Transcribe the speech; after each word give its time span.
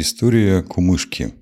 История 0.00 0.62
кумышки. 0.62 1.34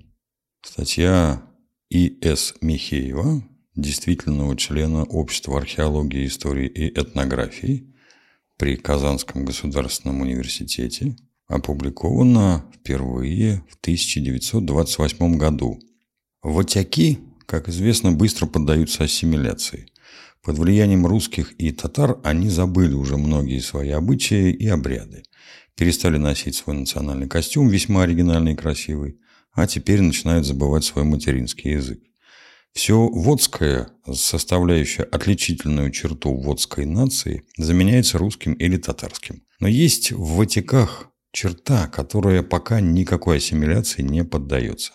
Статья 0.65 1.43
И.С. 1.91 2.55
Михеева, 2.59 3.43
действительного 3.75 4.57
члена 4.57 5.03
Общества 5.03 5.59
археологии, 5.59 6.25
истории 6.25 6.67
и 6.67 6.87
этнографии 6.87 7.93
при 8.57 8.75
Казанском 8.75 9.45
государственном 9.45 10.21
университете, 10.21 11.15
опубликована 11.45 12.65
впервые 12.73 13.63
в 13.69 13.75
1928 13.79 15.37
году. 15.37 15.79
Ватяки, 16.41 17.19
как 17.45 17.69
известно, 17.69 18.11
быстро 18.11 18.47
поддаются 18.47 19.03
ассимиляции. 19.03 19.85
Под 20.41 20.57
влиянием 20.57 21.05
русских 21.05 21.53
и 21.59 21.71
татар 21.71 22.19
они 22.23 22.49
забыли 22.49 22.95
уже 22.95 23.17
многие 23.17 23.59
свои 23.59 23.91
обычаи 23.91 24.51
и 24.51 24.67
обряды 24.67 25.25
перестали 25.77 26.17
носить 26.17 26.55
свой 26.55 26.75
национальный 26.75 27.29
костюм, 27.29 27.69
весьма 27.69 28.03
оригинальный 28.03 28.53
и 28.53 28.55
красивый, 28.55 29.19
а 29.53 29.67
теперь 29.67 30.01
начинают 30.01 30.45
забывать 30.45 30.83
свой 30.83 31.05
материнский 31.05 31.73
язык. 31.73 32.01
Все 32.73 33.07
водское, 33.07 33.89
составляющее 34.11 35.05
отличительную 35.05 35.91
черту 35.91 36.35
водской 36.35 36.85
нации, 36.85 37.43
заменяется 37.57 38.17
русским 38.17 38.53
или 38.53 38.77
татарским. 38.77 39.43
Но 39.59 39.67
есть 39.67 40.11
в 40.11 40.35
Ватиках 40.35 41.09
черта, 41.31 41.87
которая 41.87 42.43
пока 42.43 42.81
никакой 42.81 43.37
ассимиляции 43.37 44.01
не 44.01 44.23
поддается. 44.23 44.93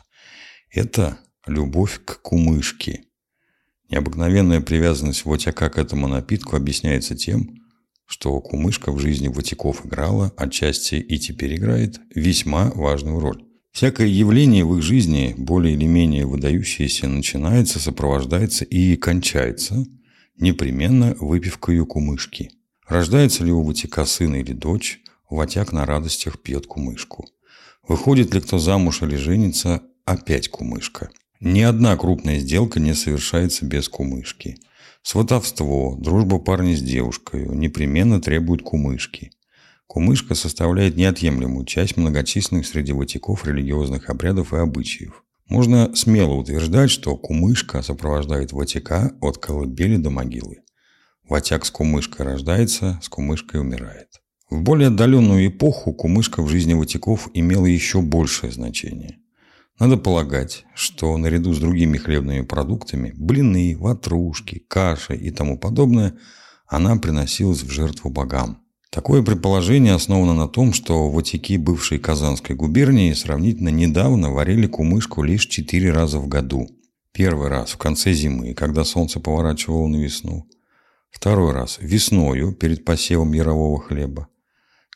Это 0.70 1.18
любовь 1.46 2.00
к 2.04 2.22
кумышке. 2.22 3.04
Необыкновенная 3.88 4.60
привязанность 4.60 5.24
Ватяка 5.24 5.68
к 5.70 5.78
этому 5.78 6.08
напитку 6.08 6.56
объясняется 6.56 7.14
тем, 7.14 7.61
что 8.12 8.38
кумышка 8.40 8.92
в 8.92 8.98
жизни 8.98 9.28
Ватиков 9.28 9.86
играла, 9.86 10.34
отчасти 10.36 10.96
и 10.96 11.18
теперь 11.18 11.56
играет, 11.56 11.98
весьма 12.14 12.70
важную 12.74 13.18
роль. 13.20 13.42
Всякое 13.72 14.06
явление 14.06 14.66
в 14.66 14.76
их 14.76 14.82
жизни, 14.82 15.34
более 15.38 15.72
или 15.72 15.86
менее 15.86 16.26
выдающееся, 16.26 17.08
начинается, 17.08 17.78
сопровождается 17.78 18.66
и 18.66 18.96
кончается 18.96 19.86
непременно 20.36 21.16
выпивкой 21.20 21.82
кумышки. 21.86 22.50
Рождается 22.86 23.44
ли 23.44 23.52
у 23.52 23.62
Ватика 23.62 24.04
сын 24.04 24.34
или 24.34 24.52
дочь, 24.52 25.00
Ватяк 25.30 25.72
на 25.72 25.86
радостях 25.86 26.38
пьет 26.42 26.66
кумышку. 26.66 27.26
Выходит 27.88 28.34
ли 28.34 28.42
кто 28.42 28.58
замуж 28.58 29.00
или 29.00 29.16
женится, 29.16 29.80
опять 30.04 30.48
кумышка. 30.48 31.08
Ни 31.40 31.62
одна 31.62 31.96
крупная 31.96 32.40
сделка 32.40 32.78
не 32.78 32.92
совершается 32.92 33.64
без 33.64 33.88
кумышки– 33.88 34.58
Сватовство, 35.02 35.96
дружба 35.98 36.38
парня 36.38 36.76
с 36.76 36.80
девушкой 36.80 37.48
непременно 37.48 38.20
требуют 38.20 38.62
кумышки. 38.62 39.32
Кумышка 39.88 40.34
составляет 40.34 40.96
неотъемлемую 40.96 41.66
часть 41.66 41.96
многочисленных 41.96 42.66
среди 42.66 42.92
ватиков 42.92 43.44
религиозных 43.44 44.08
обрядов 44.08 44.54
и 44.54 44.58
обычаев. 44.58 45.24
Можно 45.48 45.94
смело 45.94 46.34
утверждать, 46.34 46.90
что 46.90 47.16
кумышка 47.16 47.82
сопровождает 47.82 48.52
ватика 48.52 49.12
от 49.20 49.38
колыбели 49.38 49.96
до 49.96 50.10
могилы. 50.10 50.60
Ватяк 51.28 51.66
с 51.66 51.70
кумышкой 51.70 52.24
рождается, 52.24 53.00
с 53.02 53.08
кумышкой 53.08 53.60
умирает. 53.60 54.22
В 54.48 54.62
более 54.62 54.88
отдаленную 54.88 55.48
эпоху 55.48 55.92
кумышка 55.92 56.42
в 56.42 56.48
жизни 56.48 56.74
ватиков 56.74 57.28
имела 57.34 57.66
еще 57.66 58.02
большее 58.02 58.52
значение. 58.52 59.18
Надо 59.78 59.96
полагать, 59.96 60.64
что 60.74 61.16
наряду 61.16 61.52
с 61.54 61.58
другими 61.58 61.98
хлебными 61.98 62.42
продуктами– 62.42 63.12
блины, 63.16 63.76
ватрушки, 63.78 64.64
каши 64.68 65.16
и 65.16 65.30
тому 65.30 65.58
подобное– 65.58 66.16
она 66.72 66.96
приносилась 66.96 67.62
в 67.62 67.70
жертву 67.70 68.08
богам. 68.08 68.62
Такое 68.88 69.22
предположение 69.22 69.92
основано 69.92 70.32
на 70.32 70.48
том, 70.48 70.72
что 70.72 71.10
ватики 71.10 71.58
бывшей 71.58 71.98
Казанской 71.98 72.56
губернии 72.56 73.12
сравнительно 73.12 73.68
недавно 73.68 74.30
варили 74.30 74.66
кумышку 74.66 75.22
лишь 75.22 75.46
четыре 75.46 75.92
раза 75.92 76.18
в 76.18 76.28
году. 76.28 76.66
Первый 77.12 77.48
раз 77.48 77.72
в 77.72 77.76
конце 77.76 78.14
зимы, 78.14 78.54
когда 78.54 78.84
солнце 78.84 79.20
поворачивало 79.20 79.86
на 79.86 79.96
весну. 79.96 80.48
Второй 81.10 81.52
раз 81.52 81.76
весною 81.78 82.54
перед 82.54 82.86
посевом 82.86 83.34
ярового 83.34 83.78
хлеба. 83.78 84.28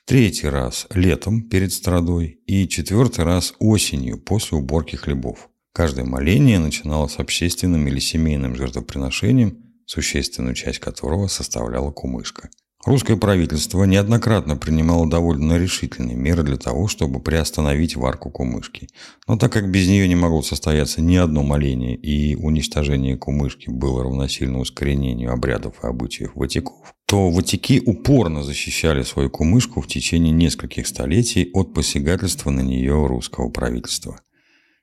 Третий 0.07 0.47
раз 0.47 0.87
летом 0.95 1.43
перед 1.43 1.73
страдой 1.73 2.39
и 2.47 2.69
четвертый 2.69 3.25
раз 3.25 3.55
осенью 3.59 4.19
после 4.19 4.57
уборки 4.57 4.95
хлебов. 4.95 5.49
Каждое 5.73 6.05
моление 6.05 6.61
начиналось 6.61 7.17
общественным 7.17 7.89
или 7.89 7.99
семейным 7.99 8.55
жертвоприношением, 8.55 9.59
существенную 9.85 10.55
часть 10.55 10.79
которого 10.79 11.27
составляла 11.27 11.91
кумышка. 11.91 12.51
Русское 12.85 13.17
правительство 13.17 13.83
неоднократно 13.83 14.57
принимало 14.57 15.11
довольно 15.11 15.59
решительные 15.59 16.17
меры 16.17 16.45
для 16.45 16.57
того, 16.57 16.87
чтобы 16.87 17.19
приостановить 17.19 17.97
варку 17.97 18.31
кумышки. 18.31 18.89
Но 19.27 19.37
так 19.37 19.53
как 19.53 19.73
без 19.73 19.89
нее 19.89 20.07
не 20.07 20.15
могло 20.15 20.41
состояться 20.41 21.03
ни 21.03 21.17
одно 21.17 21.43
моление 21.43 21.97
и 21.97 22.37
уничтожение 22.37 23.17
кумышки 23.17 23.71
было 23.71 24.05
равносильно 24.05 24.61
ускоренению 24.61 25.33
обрядов 25.33 25.83
и 25.83 25.87
обычаев 25.89 26.37
ватиков, 26.37 26.95
то 27.07 27.31
ватики 27.31 27.81
упорно 27.87 28.43
защищали 28.43 29.03
свою 29.03 29.31
кумышку 29.31 29.81
в 29.81 29.87
течение 29.87 30.33
нескольких 30.33 30.87
столетий 30.87 31.51
от 31.55 31.73
посягательства 31.73 32.51
на 32.51 32.61
нее 32.61 33.07
русского 33.07 33.49
правительства. 33.49 34.21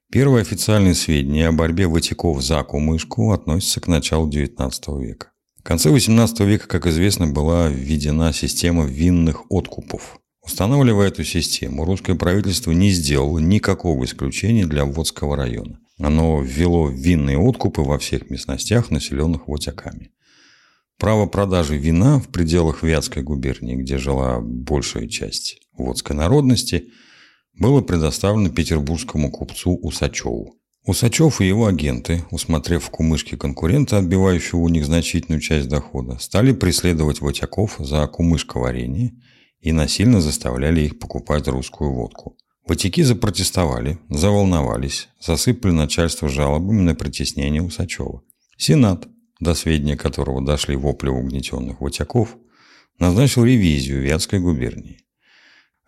Первые 0.10 0.42
официальные 0.42 0.96
сведения 0.96 1.50
о 1.50 1.52
борьбе 1.52 1.88
ватиков 1.88 2.42
за 2.42 2.64
кумышку 2.64 3.32
относятся 3.32 3.82
к 3.82 3.88
началу 3.88 4.30
XIX 4.30 4.72
века. 5.02 5.32
В 5.60 5.64
конце 5.64 5.90
XVIII 5.90 6.46
века, 6.46 6.68
как 6.68 6.88
известно, 6.88 7.28
была 7.28 7.68
введена 7.68 8.32
система 8.32 8.86
винных 8.86 9.44
откупов. 9.50 10.20
Устанавливая 10.46 11.08
эту 11.08 11.24
систему, 11.24 11.86
русское 11.86 12.16
правительство 12.16 12.72
не 12.72 12.92
сделало 12.92 13.40
никакого 13.40 14.04
исключения 14.04 14.66
для 14.66 14.86
Водского 14.86 15.38
района. 15.38 15.80
Оно 16.00 16.42
ввело 16.42 16.90
винные 16.90 17.38
откупы 17.38 17.82
во 17.82 17.98
всех 17.98 18.30
местностях, 18.30 18.92
населенных 18.92 19.48
водяками. 19.48 20.12
Право 21.04 21.26
продажи 21.26 21.78
вина 21.78 22.18
в 22.18 22.30
пределах 22.30 22.82
Вятской 22.82 23.24
губернии, 23.24 23.76
где 23.76 23.98
жила 23.98 24.40
большая 24.40 25.10
часть 25.10 25.58
водской 25.78 26.16
народности, 26.16 26.86
было 27.54 27.82
предоставлено 27.82 28.50
петербургскому 28.50 29.30
купцу 29.30 29.76
Усачеву. 29.76 30.56
Усачев 30.86 31.42
и 31.42 31.46
его 31.46 31.66
агенты, 31.66 32.24
усмотрев 32.32 32.86
в 32.86 32.90
кумышке 32.90 33.36
конкурента, 33.36 33.98
отбивающего 33.98 34.60
у 34.62 34.70
них 34.70 34.86
значительную 34.86 35.42
часть 35.42 35.68
дохода, 35.68 36.20
стали 36.20 36.54
преследовать 36.54 37.20
ватяков 37.20 37.76
за 37.80 38.08
кумышковарение 38.08 39.12
и 39.60 39.74
насильно 39.74 40.22
заставляли 40.22 40.84
их 40.84 41.00
покупать 41.00 41.50
русскую 41.50 41.92
водку. 41.92 42.38
Ватяки 42.66 43.04
запротестовали, 43.04 44.00
заволновались, 44.10 45.10
засыпали 45.20 45.74
начальство 45.74 46.30
жалобами 46.30 46.80
на 46.80 46.96
притеснение 46.96 47.62
Усачева. 47.62 48.22
Сенат, 48.56 49.10
до 49.40 49.54
сведения 49.54 49.98
которого 49.98 50.44
дошли 50.44 50.76
вопли 50.76 51.10
угнетенных 51.10 51.82
ватяков, 51.82 52.38
назначил 53.00 53.44
ревизию 53.44 54.02
Вятской 54.02 54.40
губернии. 54.40 55.00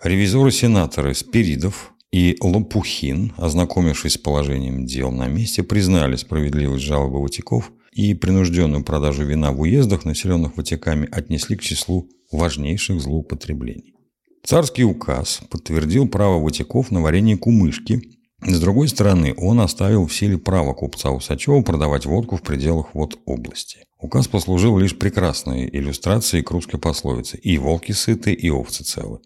Ревизоры-сенаторы 0.03 1.13
Спиридов, 1.13 1.93
и 2.11 2.37
Лопухин, 2.39 3.33
ознакомившись 3.35 4.13
с 4.13 4.17
положением 4.17 4.85
дел 4.85 5.11
на 5.11 5.27
месте, 5.27 5.63
признали 5.63 6.15
справедливость 6.15 6.85
жалобы 6.85 7.21
Ватиков 7.21 7.73
и 7.91 8.13
принужденную 8.13 8.85
продажу 8.85 9.25
вина 9.25 9.51
в 9.51 9.59
уездах, 9.59 10.05
населенных 10.05 10.55
Ватиками, 10.55 11.09
отнесли 11.11 11.57
к 11.57 11.61
числу 11.61 12.09
важнейших 12.31 13.01
злоупотреблений. 13.01 13.95
Царский 14.45 14.83
указ 14.83 15.41
подтвердил 15.49 16.07
право 16.07 16.39
Ватиков 16.39 16.91
на 16.91 17.01
варенье 17.01 17.35
кумышки. 17.35 18.01
С 18.41 18.59
другой 18.59 18.87
стороны, 18.89 19.33
он 19.37 19.59
оставил 19.59 20.05
в 20.05 20.13
силе 20.13 20.37
право 20.37 20.73
купца 20.73 21.11
Усачева 21.11 21.61
продавать 21.61 22.05
водку 22.05 22.35
в 22.37 22.41
пределах 22.41 22.93
вод 22.93 23.19
области. 23.25 23.79
Указ 23.99 24.27
послужил 24.27 24.77
лишь 24.77 24.97
прекрасной 24.97 25.67
иллюстрацией 25.67 26.43
к 26.43 26.51
русской 26.51 26.77
пословице 26.77 27.37
«И 27.37 27.57
волки 27.57 27.91
сыты, 27.91 28.33
и 28.33 28.49
овцы 28.49 28.83
целы». 28.83 29.19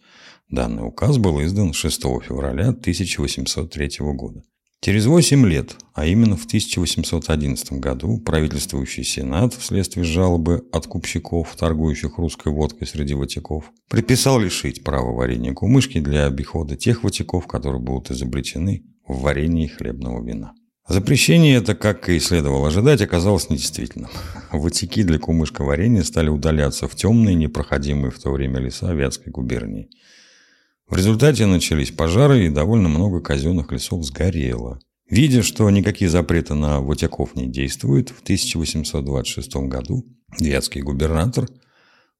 Данный 0.49 0.87
указ 0.87 1.17
был 1.17 1.41
издан 1.43 1.73
6 1.73 2.01
февраля 2.23 2.69
1803 2.69 3.89
года. 3.99 4.41
Через 4.81 5.07
8 5.07 5.45
лет, 5.45 5.75
а 5.93 6.05
именно 6.05 6.37
в 6.37 6.45
1811 6.45 7.73
году, 7.73 8.17
правительствующий 8.17 9.03
Сенат 9.03 9.53
вследствие 9.53 10.05
жалобы 10.05 10.63
откупщиков, 10.71 11.53
торгующих 11.57 12.17
русской 12.17 12.53
водкой 12.53 12.87
среди 12.87 13.13
ватиков, 13.13 13.73
приписал 13.89 14.39
лишить 14.39 14.85
права 14.85 15.11
варенья 15.11 15.53
кумышки 15.53 15.99
для 15.99 16.27
обихода 16.27 16.77
тех 16.77 17.03
ватиков, 17.03 17.45
которые 17.45 17.81
будут 17.81 18.11
изобличены 18.11 18.85
в 19.05 19.19
варенье 19.19 19.67
хлебного 19.67 20.25
вина. 20.25 20.53
Запрещение 20.87 21.57
это, 21.57 21.75
как 21.75 22.07
и 22.07 22.17
следовало 22.17 22.69
ожидать, 22.69 23.01
оказалось 23.01 23.49
недействительным. 23.49 24.09
Ватики 24.53 25.03
для 25.03 25.19
кумышка 25.19 25.65
варенья 25.65 26.03
стали 26.03 26.29
удаляться 26.29 26.87
в 26.87 26.95
темные, 26.95 27.35
непроходимые 27.35 28.11
в 28.11 28.19
то 28.19 28.31
время 28.31 28.59
леса 28.61 28.93
Вятской 28.93 29.33
губернии– 29.33 29.89
в 30.89 30.95
результате 30.95 31.45
начались 31.45 31.91
пожары 31.91 32.45
и 32.45 32.49
довольно 32.49 32.89
много 32.89 33.21
казенных 33.21 33.71
лесов 33.71 34.03
сгорело. 34.03 34.79
Видя, 35.09 35.43
что 35.43 35.69
никакие 35.69 36.09
запреты 36.09 36.53
на 36.53 36.81
ватяков 36.81 37.35
не 37.35 37.47
действуют, 37.47 38.09
в 38.09 38.21
1826 38.21 39.55
году 39.67 40.05
вятский 40.39 40.81
губернатор 40.81 41.47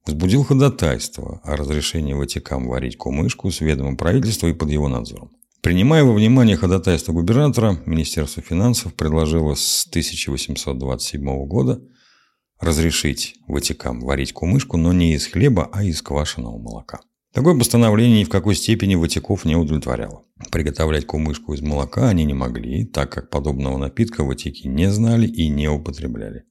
возбудил 0.06 0.44
ходатайство 0.44 1.42
о 1.44 1.56
разрешении 1.56 2.13
ватикам 2.13 2.68
варить 2.68 2.98
кумышку 2.98 3.51
с 3.51 3.62
ведомым 3.62 3.98
правительства 3.98 4.48
и 4.48 4.54
под 4.54 4.69
его 4.69 4.88
надзором. 4.88 5.31
Принимая 5.62 6.04
во 6.04 6.13
внимание 6.13 6.56
ходатайство 6.56 7.12
губернатора, 7.12 7.81
Министерство 7.86 8.42
финансов 8.42 8.94
предложило 8.94 9.56
с 9.56 9.86
1827 9.89 11.45
года 11.45 11.81
разрешить 12.60 13.36
ватикам 13.48 14.00
варить 14.01 14.33
кумышку, 14.33 14.77
но 14.77 14.94
не 14.94 15.13
из 15.13 15.27
хлеба, 15.27 15.69
а 15.71 15.83
из 15.83 16.01
квашеного 16.01 16.57
молока. 16.57 17.01
Такое 17.34 17.58
постановление 17.58 18.22
ни 18.22 18.24
в 18.24 18.30
какой 18.30 18.56
степени 18.56 18.96
ватиков 18.96 19.46
не 19.46 19.56
удовлетворяло. 19.56 20.24
Приготовлять 20.52 21.06
кумышку 21.06 21.54
из 21.54 21.62
молока 21.62 22.10
они 22.10 22.26
не 22.26 22.34
могли, 22.34 22.86
так 22.86 23.12
как 23.12 23.30
подобного 23.30 23.78
напитка 23.78 24.24
ватики 24.24 24.68
не 24.68 24.90
знали 24.90 25.28
и 25.28 25.48
не 25.48 25.68
употребляли. 25.68 26.46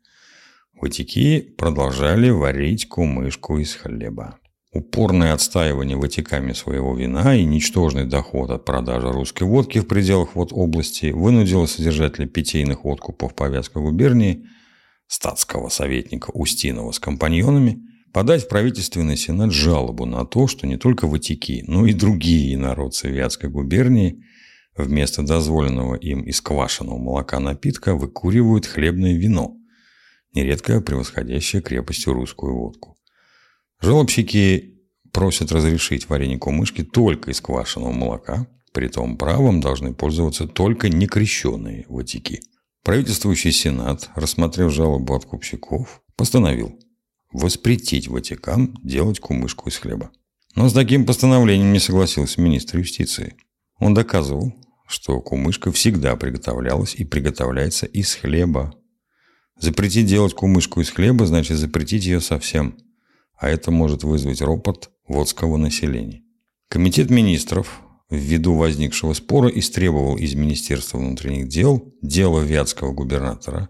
Ватики 0.80 1.40
продолжали 1.40 2.30
варить 2.30 2.88
кумышку 2.88 3.58
из 3.58 3.75
хлеба. 3.75 4.38
Упорное 4.72 5.32
отстаивание 5.32 5.96
ватиками 5.96 6.52
своего 6.52 6.94
вина 6.94 7.34
и 7.34 7.44
ничтожный 7.44 8.04
доход 8.04 8.50
от 8.50 8.64
продажи 8.64 9.10
русской 9.10 9.42
водки 9.42 9.80
в 9.80 9.88
пределах 9.88 10.36
вот 10.36 10.52
области 10.52 11.06
вынудило 11.06 11.66
содержателя 11.66 12.26
питейных 12.26 12.84
откупов 12.84 13.34
по 13.34 13.48
Вятской 13.48 13.82
губернии, 13.82 14.44
статского 15.08 15.70
советника 15.70 16.30
Устинова 16.30 16.92
с 16.92 17.00
компаньонами, 17.00 17.88
подать 18.12 18.44
в 18.44 18.49
правительственный 18.49 19.16
сенат 19.16 19.52
жалобу 19.52 20.06
на 20.06 20.25
то, 20.25 20.46
что 20.46 20.66
не 20.66 20.76
только 20.76 21.06
ватики, 21.06 21.64
но 21.66 21.87
и 21.87 21.93
другие 21.93 22.55
инородцы 22.55 23.08
Вятской 23.08 23.50
губернии 23.50 24.25
вместо 24.76 25.22
дозволенного 25.22 25.96
им 25.96 26.22
из 26.22 26.40
квашеного 26.40 26.99
молока 26.99 27.40
напитка 27.40 27.94
выкуривают 27.94 28.66
хлебное 28.66 29.14
вино, 29.14 29.56
нередко 30.34 30.81
превосходящее 30.81 31.62
крепостью 31.62 32.12
русскую 32.12 32.56
водку. 32.56 32.99
Жалобщики 33.81 34.78
просят 35.12 35.52
разрешить 35.52 36.08
варенье 36.08 36.38
кумышки 36.38 36.82
только 36.82 37.31
из 37.31 37.40
квашеного 37.40 37.93
молока, 37.93 38.46
притом 38.72 39.16
правом 39.16 39.61
должны 39.61 39.94
пользоваться 39.94 40.46
только 40.46 40.88
некрещенные 40.88 41.84
ватики. 41.88 42.40
Правительствующий 42.84 43.52
сенат, 43.52 44.11
рассмотрев 44.14 44.72
жалобу 44.72 45.14
откупщиков, 45.14 46.02
постановил 46.16 46.78
воспретить 47.32 48.08
Ватикан 48.08 48.78
делать 48.82 49.20
кумышку 49.20 49.69
из 49.69 49.76
хлеба. 49.76 50.10
Но 50.54 50.69
с 50.69 50.72
таким 50.72 51.06
постановлением 51.06 51.72
не 51.72 51.78
согласился 51.78 52.40
министр 52.40 52.78
юстиции. 52.78 53.34
Он 53.78 53.94
доказывал, 53.94 54.54
что 54.86 55.20
кумышка 55.20 55.70
всегда 55.70 56.16
приготовлялась 56.16 56.94
и 56.94 57.04
приготовляется 57.04 57.86
из 57.86 58.14
хлеба. 58.14 58.75
Запретить 59.60 60.06
делать 60.06 60.34
кумышку 60.34 60.80
из 60.80 60.90
хлеба 60.90 61.26
значит 61.26 61.58
запретить 61.58 62.04
ее 62.04 62.20
совсем– 62.20 62.76
а 63.38 63.48
это 63.48 63.70
может 63.70 64.02
вызвать 64.02 64.42
ропот 64.42 64.90
водского 65.06 65.56
населения. 65.56 66.22
Комитет 66.69 67.08
министров 67.08 67.80
ввиду 68.10 68.54
возникшего 68.54 69.14
спора 69.14 69.48
истребовал 69.48 70.16
из 70.16 70.34
Министерства 70.34 70.98
внутренних 70.98 71.48
дел 71.48 71.94
дело 72.02 72.40
вятского 72.40 72.92
губернатора 72.92 73.69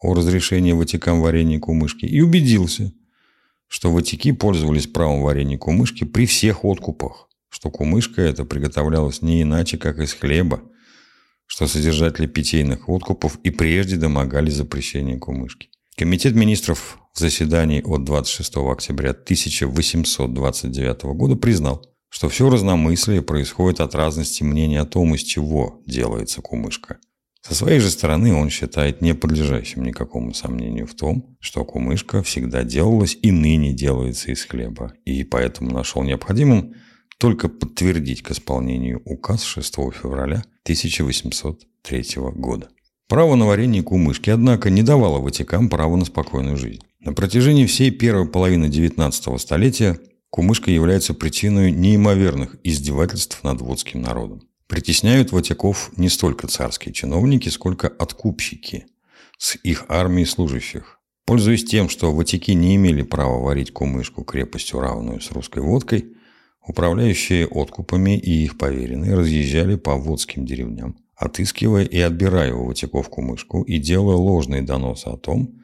о 0.00 0.14
разрешении 0.14 0.72
Ватикам 0.72 1.20
варенья 1.20 1.58
кумышки 1.58 2.04
и 2.04 2.20
убедился, 2.20 2.92
что 3.68 3.90
Ватики 3.90 4.32
пользовались 4.32 4.86
правом 4.86 5.22
варенья 5.22 5.58
кумышки 5.58 6.04
при 6.04 6.26
всех 6.26 6.64
откупах, 6.64 7.28
что 7.48 7.70
кумышка 7.70 8.22
эта 8.22 8.44
приготовлялась 8.44 9.22
не 9.22 9.42
иначе, 9.42 9.78
как 9.78 9.98
из 9.98 10.12
хлеба, 10.12 10.62
что 11.46 11.66
содержатели 11.66 12.26
питейных 12.26 12.88
откупов 12.88 13.38
и 13.42 13.50
прежде 13.50 13.96
домогались 13.96 14.54
запрещения 14.54 15.18
кумышки. 15.18 15.68
Комитет 15.96 16.34
министров 16.34 16.98
в 17.14 17.18
заседании 17.18 17.80
от 17.82 18.04
26 18.04 18.56
октября 18.56 19.10
1829 19.10 21.04
года 21.04 21.36
признал, 21.36 21.86
что 22.10 22.28
все 22.28 22.50
разномыслие 22.50 23.22
происходит 23.22 23.80
от 23.80 23.94
разности 23.94 24.42
мнений 24.42 24.76
о 24.76 24.84
том, 24.84 25.14
из 25.14 25.22
чего 25.22 25.80
делается 25.86 26.42
кумышка. 26.42 26.98
Со 27.46 27.54
своей 27.54 27.78
же 27.78 27.90
стороны 27.90 28.34
он 28.34 28.50
считает 28.50 29.02
неподлежащим 29.02 29.84
никакому 29.84 30.34
сомнению 30.34 30.88
в 30.88 30.94
том, 30.94 31.36
что 31.38 31.64
кумышка 31.64 32.20
всегда 32.24 32.64
делалась 32.64 33.16
и 33.22 33.30
ныне 33.30 33.72
делается 33.72 34.32
из 34.32 34.44
хлеба, 34.44 34.94
и 35.04 35.22
поэтому 35.22 35.70
нашел 35.70 36.02
необходимым 36.02 36.74
только 37.18 37.48
подтвердить 37.48 38.22
к 38.22 38.32
исполнению 38.32 39.00
указ 39.04 39.44
6 39.44 39.74
февраля 39.92 40.42
1803 40.64 42.04
года. 42.34 42.68
Право 43.06 43.36
на 43.36 43.46
варенье 43.46 43.84
кумышки, 43.84 44.28
однако, 44.30 44.68
не 44.68 44.82
давало 44.82 45.20
Ватикам 45.20 45.68
права 45.68 45.94
на 45.94 46.04
спокойную 46.04 46.56
жизнь. 46.56 46.82
На 46.98 47.12
протяжении 47.12 47.66
всей 47.66 47.92
первой 47.92 48.26
половины 48.26 48.64
XIX 48.64 49.38
столетия 49.38 50.00
кумышка 50.30 50.72
является 50.72 51.14
причиной 51.14 51.70
неимоверных 51.70 52.56
издевательств 52.64 53.44
над 53.44 53.60
водским 53.60 54.02
народом. 54.02 54.42
Притесняют 54.66 55.30
Ватиков 55.30 55.92
не 55.96 56.08
столько 56.08 56.48
царские 56.48 56.92
чиновники, 56.92 57.48
сколько 57.48 57.86
откупщики 57.86 58.86
с 59.38 59.56
их 59.62 59.84
армией 59.88 60.26
служащих. 60.26 60.98
Пользуясь 61.24 61.64
тем, 61.64 61.88
что 61.88 62.12
Ватики 62.12 62.50
не 62.50 62.76
имели 62.76 63.02
права 63.02 63.38
варить 63.38 63.72
кумышку 63.72 64.24
крепостью, 64.24 64.80
равную 64.80 65.20
с 65.20 65.30
русской 65.30 65.62
водкой, 65.62 66.16
управляющие 66.66 67.46
откупами 67.46 68.18
и 68.18 68.44
их 68.44 68.58
поверенные 68.58 69.14
разъезжали 69.14 69.76
по 69.76 69.94
водским 69.96 70.44
деревням, 70.44 70.96
отыскивая 71.14 71.84
и 71.84 72.00
отбирая 72.00 72.52
у 72.54 72.66
Ватиков 72.66 73.08
кумышку 73.08 73.62
и 73.62 73.78
делая 73.78 74.16
ложные 74.16 74.62
доносы 74.62 75.06
о 75.06 75.16
том, 75.16 75.62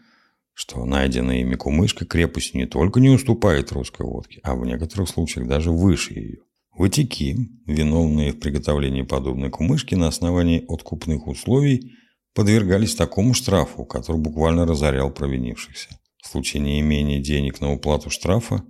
что 0.55 0.85
найденная 0.85 1.41
ими 1.41 1.57
кумышка 1.57 2.05
крепостью 2.05 2.61
не 2.61 2.67
только 2.67 3.01
не 3.01 3.11
уступает 3.11 3.73
русской 3.73 4.07
водке, 4.07 4.41
а 4.45 4.55
в 4.55 4.65
некоторых 4.65 5.09
случаях 5.09 5.49
даже 5.49 5.73
выше 5.73 6.15
ее. 6.15 6.39
Ватики, 6.77 7.37
виновные 7.67 8.33
в 8.33 8.41
приготовлении 8.41 9.03
подобной 9.03 9.51
кумышки 9.51 9.95
на 9.95 10.09
основании 10.09 10.65
откупных 10.69 11.27
условий, 11.27 11.93
подвергались 12.35 12.95
такому 12.95 13.35
штрафу, 13.35 13.85
который 13.85 14.21
буквально 14.21 14.65
разорял 14.67 15.11
провинившихся. 15.11 15.99
В 16.23 16.29
случае 16.29 16.63
неимения 16.63 17.21
денег 17.21 17.61
на 17.61 17.73
уплату 17.73 18.09
штрафа, 18.09 18.65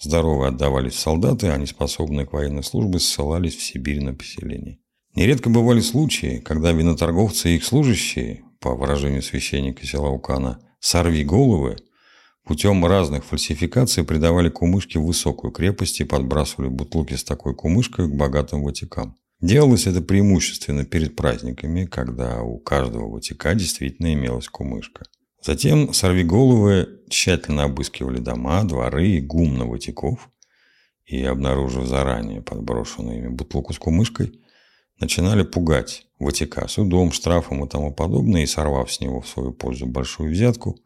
здоровые 0.00 0.48
отдавались 0.48 0.94
в 0.94 0.98
солдаты, 0.98 1.48
а 1.48 1.56
неспособные 1.56 2.26
к 2.26 2.32
военной 2.32 2.64
службе 2.64 2.98
ссылались 2.98 3.54
в 3.54 3.62
Сибирь 3.62 4.02
на 4.02 4.12
поселение. 4.12 4.78
Нередко 5.14 5.48
бывали 5.48 5.80
случаи, 5.80 6.40
когда 6.44 6.72
виноторговцы 6.72 7.50
и 7.50 7.56
их 7.56 7.64
служащие, 7.64 8.42
по 8.60 8.74
выражению 8.74 9.22
священника 9.22 9.86
села 9.86 10.08
Укана, 10.08 10.58
«сорви 10.80 11.24
головы», 11.24 11.76
путем 12.46 12.86
разных 12.86 13.24
фальсификаций 13.24 14.04
придавали 14.04 14.48
кумышке 14.48 14.98
высокую 14.98 15.52
крепость 15.52 16.00
и 16.00 16.04
подбрасывали 16.04 16.68
бутылки 16.68 17.14
с 17.14 17.24
такой 17.24 17.54
кумышкой 17.54 18.08
к 18.08 18.14
богатым 18.14 18.62
ватикам. 18.62 19.16
Делалось 19.40 19.86
это 19.86 20.00
преимущественно 20.00 20.84
перед 20.84 21.14
праздниками, 21.14 21.84
когда 21.84 22.40
у 22.42 22.58
каждого 22.58 23.10
ватика 23.10 23.54
действительно 23.54 24.14
имелась 24.14 24.48
кумышка. 24.48 25.04
Затем 25.42 25.92
сорвиголовы 25.92 27.00
тщательно 27.10 27.64
обыскивали 27.64 28.18
дома, 28.18 28.64
дворы 28.64 29.08
и 29.08 29.20
гум 29.20 29.58
на 29.58 29.66
ватиков 29.66 30.30
и, 31.04 31.22
обнаружив 31.22 31.86
заранее 31.86 32.40
подброшенную 32.40 33.18
ими 33.18 33.28
бутылку 33.28 33.74
с 33.74 33.78
кумышкой, 33.78 34.40
начинали 34.98 35.42
пугать 35.42 36.06
Ватика 36.18 36.66
судом, 36.66 37.12
штрафом 37.12 37.64
и 37.64 37.68
тому 37.68 37.92
подобное, 37.92 38.42
и, 38.42 38.46
сорвав 38.46 38.90
с 38.90 39.00
него 39.00 39.20
в 39.20 39.28
свою 39.28 39.52
пользу 39.52 39.86
большую 39.86 40.30
взятку, 40.30 40.78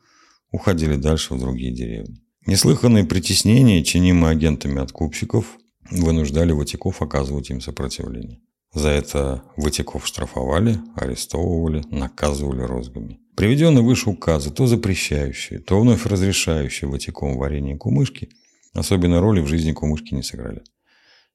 уходили 0.51 0.97
дальше 0.97 1.35
в 1.35 1.39
другие 1.39 1.73
деревни. 1.73 2.23
Неслыханные 2.47 3.05
притеснения, 3.05 3.85
чинимые 3.85 4.33
агентами 4.33 4.81
откупщиков, 4.81 5.59
вынуждали 5.91 6.53
Ватиков 6.53 7.03
оказывать 7.03 7.51
им 7.51 7.61
сопротивление. 7.61 8.41
За 8.73 8.89
это 8.89 9.43
Ватиков 9.57 10.07
штрафовали, 10.07 10.79
арестовывали, 10.95 11.83
наказывали 11.91 12.63
розгами. 12.63 13.19
Приведенные 13.37 13.83
выше 13.83 14.11
указы, 14.11 14.51
то 14.51 14.67
запрещающие, 14.67 15.59
то 15.59 15.81
вновь 15.81 16.07
разрешающие 16.07 16.89
Ватиком 16.89 17.37
варенье 17.37 17.77
кумышки, 17.77 18.31
особенной 18.73 19.21
роли 19.21 19.41
в 19.41 19.47
жизни 19.47 19.73
кумышки 19.73 20.15
не 20.15 20.23
сыграли. 20.23 20.63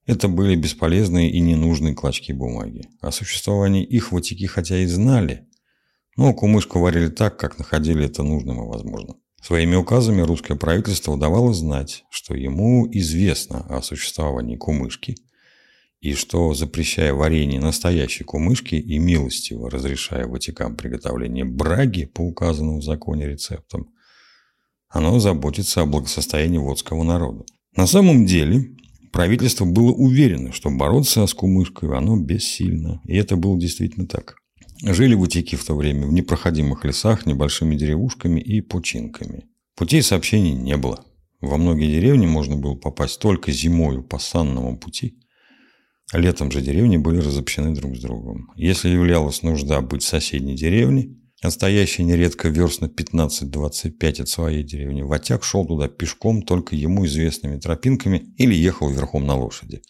Это 0.05 0.27
были 0.27 0.55
бесполезные 0.55 1.31
и 1.31 1.39
ненужные 1.39 1.95
клочки 1.95 2.31
бумаги. 2.31 2.87
О 3.01 3.11
существовании 3.11 3.83
их 3.83 4.11
ватики 4.11 4.45
хотя 4.45 4.77
и 4.77 4.85
знали, 4.85 5.47
но 6.15 6.33
кумышку 6.33 6.79
варили 6.79 7.09
так, 7.09 7.37
как 7.37 7.57
находили 7.57 8.05
это 8.05 8.23
нужным 8.23 8.63
и 8.63 8.67
возможным. 8.67 9.17
Своими 9.41 9.75
указами 9.75 10.21
русское 10.21 10.55
правительство 10.55 11.17
давало 11.17 11.53
знать, 11.53 12.03
что 12.09 12.33
ему 12.33 12.87
известно 12.91 13.65
о 13.69 13.81
существовании 13.81 14.55
кумышки, 14.55 15.15
и 16.01 16.13
что, 16.13 16.53
запрещая 16.53 17.13
варенье 17.13 17.59
настоящей 17.59 18.23
кумышки 18.23 18.75
и 18.75 18.99
милостиво 18.99 19.69
разрешая 19.69 20.27
Ватикам 20.27 20.75
приготовление 20.75 21.45
браги 21.45 22.05
по 22.05 22.21
указанному 22.21 22.79
в 22.79 22.83
законе 22.83 23.27
рецептам, 23.27 23.89
оно 24.89 25.19
заботится 25.19 25.81
о 25.81 25.85
благосостоянии 25.85 26.57
водского 26.57 27.03
народа. 27.03 27.45
На 27.75 27.87
самом 27.87 28.25
деле, 28.25 28.75
Правительство 29.15 29.63
было 29.63 29.93
уверено, 29.93 30.51
что 30.51 30.69
бороться 30.69 31.25
с 31.25 31.33
кумышкой 31.33 31.97
оно 31.97 32.17
бессильно. 32.17 32.99
И 33.05 33.15
это 33.15 33.37
было 33.37 33.57
действительно 33.57 34.07
так. 34.07 34.35
Жили 34.81 35.13
вутики 35.13 35.55
в 35.55 35.63
то 35.63 35.75
время 35.75 36.05
в 36.05 36.13
непроходимых 36.13 36.83
лесах, 36.83 37.25
небольшими 37.25 37.75
деревушками 37.75 38.39
и 38.41 38.61
починками. 38.61 39.45
Путей 39.75 40.01
сообщений 40.01 40.53
не 40.53 40.77
было. 40.77 41.05
Во 41.41 41.57
многие 41.57 41.91
деревни 41.91 42.25
можно 42.25 42.55
было 42.55 42.75
попасть 42.75 43.19
только 43.19 43.51
зимою 43.51 44.03
по 44.03 44.19
санному 44.19 44.77
пути. 44.77 45.19
Летом 46.13 46.51
же 46.51 46.61
деревни 46.61 46.97
были 46.97 47.17
разобщены 47.17 47.73
друг 47.73 47.95
с 47.95 47.99
другом. 47.99 48.51
Если 48.55 48.89
являлась 48.89 49.41
нужда 49.43 49.81
быть 49.81 50.03
в 50.03 50.07
соседней 50.07 50.55
деревне, 50.55 51.15
отстоящей 51.41 52.03
нередко 52.03 52.49
верст 52.49 52.81
на 52.81 52.85
15-25 52.85 54.21
от 54.21 54.29
своей 54.29 54.63
деревни, 54.63 55.01
Ватяк 55.01 55.43
шел 55.43 55.65
туда 55.65 55.87
пешком 55.87 56.41
только 56.41 56.75
ему 56.75 57.05
известными 57.05 57.59
тропинками 57.59 58.33
или 58.37 58.53
ехал 58.53 58.89
верхом 58.89 59.25
на 59.25 59.35
лошади. 59.35 59.81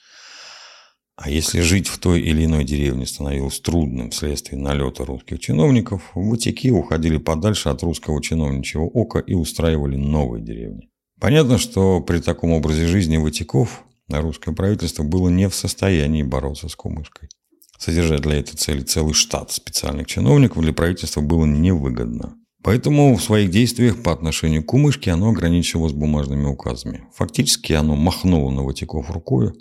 А 1.17 1.29
если 1.29 1.62
жить 1.62 1.88
в 1.88 1.98
той 1.98 2.22
или 2.22 2.43
иной 2.43 2.65
деревне 2.65 3.05
становилось 3.05 3.62
трудным 3.62 4.10
вследствие 4.10 4.60
налета 4.60 5.05
русских 5.05 5.39
чиновников, 5.39 6.12
ватяки 6.13 6.72
уходили 6.72 7.17
подальше 7.17 7.69
от 7.69 7.81
русского 7.84 8.22
чиновничьего 8.22 8.84
ока 8.84 9.19
и 9.19 9.34
устраивали 9.34 9.95
новые 9.95 10.43
деревни. 10.43 10.89
Понятно, 11.19 11.57
что 11.57 12.01
при 12.01 12.19
таком 12.19 12.51
образе 12.51 12.88
жизни 12.88 13.15
ватяков 13.15 13.86
русское 14.10 14.53
правительство 14.53 15.03
было 15.03 15.29
не 15.29 15.48
в 15.48 15.55
состоянии 15.55 16.22
бороться 16.22 16.67
с 16.67 16.75
кумышкой. 16.75 17.29
Содержать 17.77 18.22
для 18.22 18.36
этой 18.36 18.57
цели 18.57 18.81
целый 18.81 19.13
штат 19.13 19.51
специальных 19.51 20.07
чиновников 20.07 20.63
для 20.63 20.74
правительства 20.74 21.22
было 21.22 21.45
невыгодно. 21.45 22.36
Поэтому 22.62 23.15
в 23.15 23.24
своих 23.24 23.51
действиях 23.51 24.01
по 24.01 24.12
отношению 24.12 24.63
к 24.63 24.67
кумышке 24.67 25.12
оно 25.12 25.29
ограничивалось 25.29 25.93
бумажными 25.93 26.45
указами. 26.45 27.03
Фактически 27.13 27.74
оно 27.74 27.95
махнуло 27.95 28.50
на 28.50 28.63
Ватяков 28.63 29.10
рукою 29.12 29.55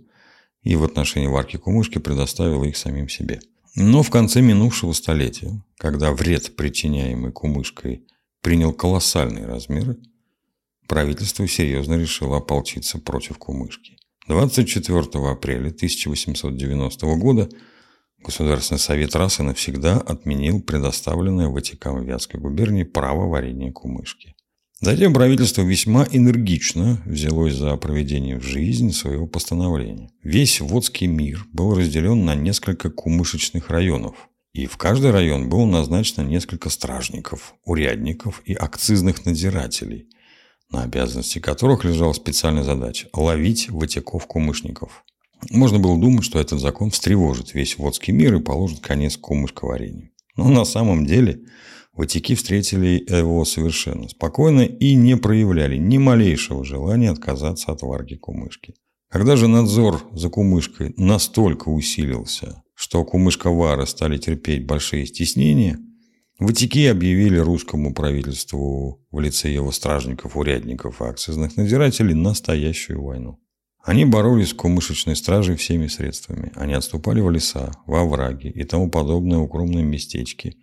и 0.64 0.76
в 0.76 0.82
отношении 0.82 1.28
варки 1.28 1.56
кумышки 1.56 1.98
предоставило 1.98 2.64
их 2.64 2.76
самим 2.76 3.08
себе. 3.08 3.40
Но 3.76 4.02
в 4.02 4.10
конце 4.10 4.40
минувшего 4.40 4.92
столетия, 4.92 5.62
когда 5.78 6.12
вред, 6.12 6.56
причиняемый 6.56 7.32
кумышкой, 7.32 8.04
принял 8.40 8.72
колоссальные 8.72 9.46
размеры, 9.46 9.96
правительство 10.88 11.46
серьезно 11.46 11.94
решило 11.94 12.38
ополчиться 12.38 12.98
против 12.98 13.38
кумышки. 13.38 13.96
24 14.26 15.00
апреля 15.28 15.68
1890 15.68 17.06
года 17.16 17.48
Государственный 18.24 18.78
совет 18.78 19.14
раз 19.14 19.38
и 19.38 19.42
навсегда 19.42 20.00
отменил 20.00 20.62
предоставленное 20.62 21.48
Ватикану 21.48 22.02
Вятской 22.02 22.40
губернии 22.40 22.84
право 22.84 23.28
варения 23.28 23.70
кумышки. 23.70 24.33
Затем 24.84 25.14
правительство 25.14 25.62
весьма 25.62 26.06
энергично 26.10 27.00
взялось 27.06 27.54
за 27.54 27.74
проведение 27.78 28.38
в 28.38 28.42
жизнь 28.42 28.92
своего 28.92 29.26
постановления. 29.26 30.10
Весь 30.22 30.60
Водский 30.60 31.06
мир 31.06 31.46
был 31.54 31.74
разделен 31.74 32.26
на 32.26 32.34
несколько 32.34 32.90
кумышечных 32.90 33.70
районов, 33.70 34.28
и 34.52 34.66
в 34.66 34.76
каждый 34.76 35.10
район 35.10 35.48
было 35.48 35.64
назначено 35.64 36.20
несколько 36.20 36.68
стражников, 36.68 37.54
урядников 37.64 38.42
и 38.44 38.52
акцизных 38.52 39.24
надзирателей, 39.24 40.10
на 40.70 40.82
обязанности 40.82 41.38
которых 41.38 41.84
лежала 41.84 42.12
специальная 42.12 42.62
задача– 42.62 43.08
ловить 43.14 43.70
ватяков-кумышников. 43.70 45.02
Можно 45.48 45.78
было 45.78 45.98
думать, 45.98 46.26
что 46.26 46.38
этот 46.38 46.60
закон 46.60 46.90
встревожит 46.90 47.54
весь 47.54 47.78
водский 47.78 48.12
мир 48.12 48.34
и 48.34 48.42
положит 48.42 48.80
конец 48.80 49.16
кумышковарению. 49.16 50.10
Но 50.36 50.50
на 50.50 50.66
самом 50.66 51.06
деле 51.06 51.40
ватяки 51.96 52.34
встретили 52.34 53.04
его 53.08 53.44
совершенно 53.44 54.08
спокойно 54.08 54.62
и 54.62 54.94
не 54.94 55.16
проявляли 55.16 55.76
ни 55.76 55.98
малейшего 55.98 56.64
желания 56.64 57.10
отказаться 57.10 57.72
от 57.72 57.82
варки 57.82 58.16
кумышки. 58.16 58.74
Когда 59.10 59.36
же 59.36 59.48
надзор 59.48 60.02
за 60.12 60.28
кумышкой 60.28 60.92
настолько 60.96 61.68
усилился, 61.68 62.62
что 62.74 63.04
кумышковары 63.04 63.86
стали 63.86 64.18
терпеть 64.18 64.66
большие 64.66 65.06
стеснения– 65.06 65.78
Ватики 66.40 66.86
объявили 66.86 67.38
русскому 67.38 67.94
правительству 67.94 69.00
в 69.12 69.20
лице 69.20 69.52
его 69.52 69.70
стражников, 69.70 70.36
урядников 70.36 71.00
и 71.00 71.04
акцизных 71.04 71.56
надзирателей 71.56 72.14
настоящую 72.14 73.02
войну. 73.02 73.38
Они 73.84 74.04
боролись 74.04 74.48
с 74.48 74.54
кумышечной 74.54 75.14
стражей 75.14 75.54
всеми 75.54 75.86
средствами. 75.86 76.50
Они 76.56 76.74
отступали 76.74 77.20
в 77.20 77.30
леса, 77.30 77.70
во 77.86 78.04
враги 78.04 78.48
и 78.48 78.64
тому 78.64 78.90
подобные 78.90 79.38
укромные 79.38 79.84
местечки, 79.84 80.56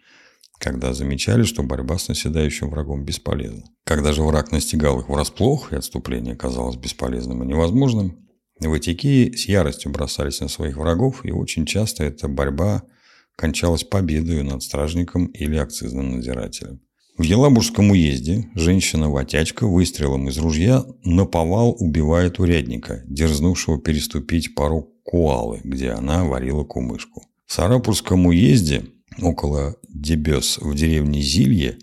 когда 0.62 0.94
замечали, 0.94 1.44
что 1.44 1.64
борьба 1.64 1.98
с 1.98 2.08
наседающим 2.08 2.70
врагом 2.70 3.04
бесполезна. 3.04 3.64
Когда 3.84 4.14
же 4.14 4.24
враг 4.24 4.52
настигал 4.52 5.00
их 5.02 5.10
врасплох, 5.10 5.74
и 5.74 5.76
отступление 5.76 6.36
казалось 6.36 6.78
бесполезным 6.78 7.44
и 7.44 7.48
невозможным, 7.48 8.30
ватики 8.60 9.36
с 9.36 9.46
яростью 9.46 9.92
бросались 9.92 10.40
на 10.40 10.48
своих 10.48 10.78
врагов, 10.78 11.26
и 11.26 11.32
очень 11.32 11.66
часто 11.66 12.04
эта 12.04 12.28
борьба– 12.28 12.84
кончалась 13.42 13.84
победой 13.84 14.44
над 14.44 14.62
стражником 14.62 15.26
или 15.26 15.56
акцизным 15.56 16.12
надзирателем. 16.12 16.80
В 17.18 17.24
Елабужском 17.24 17.92
уезде 17.92 18.50
женщина-ватячка 18.56 19.68
выстрелом 19.68 20.30
из 20.30 20.38
ружья 20.38 20.86
наповал 21.04 21.76
убивает 21.80 22.40
урядника, 22.40 23.04
дерзнувшего 23.06 23.80
переступить 23.80 24.56
порог 24.56 24.90
Куалы, 25.04 25.60
где 25.64 25.90
она 25.90 26.24
варила 26.24 26.64
кумышку. 26.64 27.24
В 27.48 27.54
Сарапульском 27.54 28.28
уезде, 28.28 28.86
около 29.20 29.76
Дебес 29.88 30.58
в 30.58 30.74
деревне 30.76 31.22
Зилье, 31.22 31.78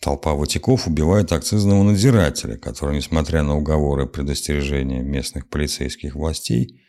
толпа 0.00 0.34
ватиков 0.34 0.86
убивает 0.86 1.32
акцизного 1.32 1.82
надзирателя, 1.82 2.56
который, 2.56 2.96
несмотря 2.96 3.42
на 3.42 3.56
уговоры 3.56 4.04
и 4.04 4.08
предостережения 4.08 5.02
местных 5.02 5.48
полицейских 5.48 6.14
властей, 6.14 6.82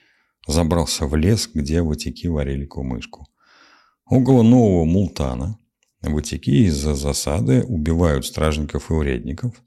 забрался 0.48 1.06
в 1.06 1.16
лес, 1.16 1.50
где 1.54 1.82
ватики 1.82 2.28
варили 2.28 2.66
кумышку. 2.66 3.28
Около 4.06 4.44
нового 4.44 4.86
Мултана 4.86 5.60
ватики 6.02 6.66
из-за 6.66 6.96
засады 6.96 7.64
убивают 7.64 8.26
стражников 8.26 8.90
и 8.90 8.94
урядников, 8.94 9.62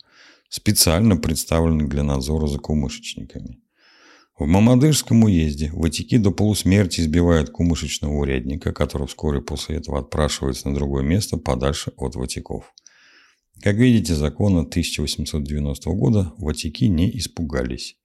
специально 0.48 1.16
представленных 1.16 1.88
для 1.88 2.02
надзора 2.02 2.46
за 2.46 2.58
кумышечниками. 2.58 3.63
В 4.36 4.46
Мамадышском 4.46 5.22
уезде 5.22 5.70
ватики 5.72 6.18
до 6.18 6.32
полусмерти 6.32 7.00
избивают 7.00 7.50
кумышечного 7.50 8.14
урядника, 8.14 8.72
который 8.72 9.06
вскоре 9.06 9.40
после 9.40 9.76
этого 9.76 10.00
отпрашивается 10.00 10.68
на 10.68 10.74
другое 10.74 11.04
место 11.04 11.36
подальше 11.36 11.92
от 11.96 12.16
ватиков. 12.16 12.72
Как 13.62 13.76
видите, 13.76 14.16
закона 14.16 14.62
1890 14.62 15.90
года 15.90 16.32
ватики 16.36 16.86
не 16.86 17.16
испугались. 17.16 17.96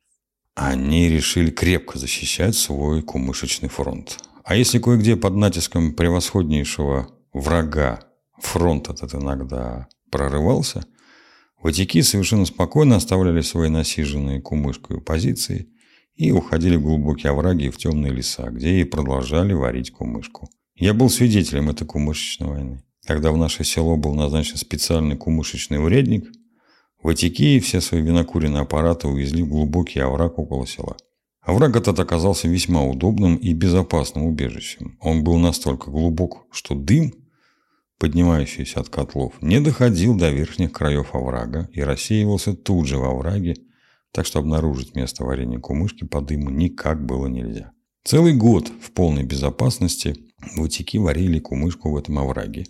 Они 0.54 1.10
решили 1.10 1.50
крепко 1.50 1.98
защищать 1.98 2.56
свой 2.56 3.02
кумышечный 3.02 3.70
фронт. 3.70 4.20
А 4.44 4.56
если 4.56 4.78
кое-где 4.78 5.16
под 5.16 5.36
натиском 5.36 5.96
превосходнейшего 5.96 7.10
врага 7.34 8.02
фронт 8.38 8.88
этот 8.88 9.16
иногда 9.16 9.88
прорывался, 10.12 10.86
ватики 11.60 12.04
совершенно 12.04 12.46
спокойно 12.46 12.98
оставляли 12.98 13.42
свои 13.42 13.70
насиженные 13.70 14.42
кумышкой 14.42 15.02
позиции 15.02 15.70
и 16.20 16.32
уходили 16.32 16.76
в 16.76 16.84
глубокие 16.84 17.32
овраги 17.32 17.66
и 17.66 17.70
в 17.70 17.78
темные 17.78 18.14
леса, 18.14 18.50
где 18.52 18.82
и 18.82 18.84
продолжали 18.84 19.54
варить 19.54 19.92
кумышку. 19.92 20.48
Я 20.76 20.94
был 20.94 21.10
свидетелем 21.10 21.70
этой 21.70 21.88
кумышечной 21.88 22.48
войны. 22.48 22.84
Когда 23.08 23.32
в 23.32 23.38
наше 23.38 23.64
село 23.64 23.98
был 23.98 24.14
назначен 24.14 24.58
специальный 24.58 25.18
кумышечный 25.18 25.84
урядник, 25.84 26.30
ватики 27.02 27.60
все 27.60 27.82
свои 27.82 28.02
винокуренные 28.02 28.62
аппараты 28.62 29.08
увезли 29.08 29.42
в 29.42 29.50
глубокий 29.50 30.00
овраг 30.00 30.38
около 30.38 30.68
села– 30.68 30.96
Овраг 31.50 31.76
этот 31.76 32.00
оказался 32.00 32.48
весьма 32.48 32.84
удобным 32.84 33.36
и 33.36 33.54
безопасным 33.54 34.26
убежищем. 34.26 34.98
Он 35.02 35.24
был 35.24 35.38
настолько 35.38 35.90
глубок, 35.90 36.46
что 36.52 36.76
дым, 36.76 37.14
поднимающийся 37.98 38.82
от 38.82 38.90
котлов, 38.90 39.34
не 39.42 39.60
доходил 39.60 40.16
до 40.16 40.30
верхних 40.30 40.72
краев 40.72 41.16
оврага 41.16 41.68
и 41.74 41.82
рассеивался 41.82 42.54
тут 42.54 42.88
же 42.88 42.98
во 42.98 43.10
овраге, 43.10 43.56
так 44.12 44.26
что 44.26 44.40
обнаружить 44.40 44.96
место 44.96 45.24
варенья 45.24 45.60
кумышки 45.60 46.06
по 46.06 46.22
дыму 46.22 46.50
никак 46.50 47.06
было 47.06 47.28
нельзя. 47.28 47.72
Целый 48.04 48.34
год 48.34 48.70
в 48.82 48.92
полной 48.92 49.24
безопасности 49.24 50.16
ватики 50.56 50.98
варили 50.98 51.40
кумышку 51.40 51.92
в 51.92 51.98
этом 51.98 52.20
овраге, 52.20 52.66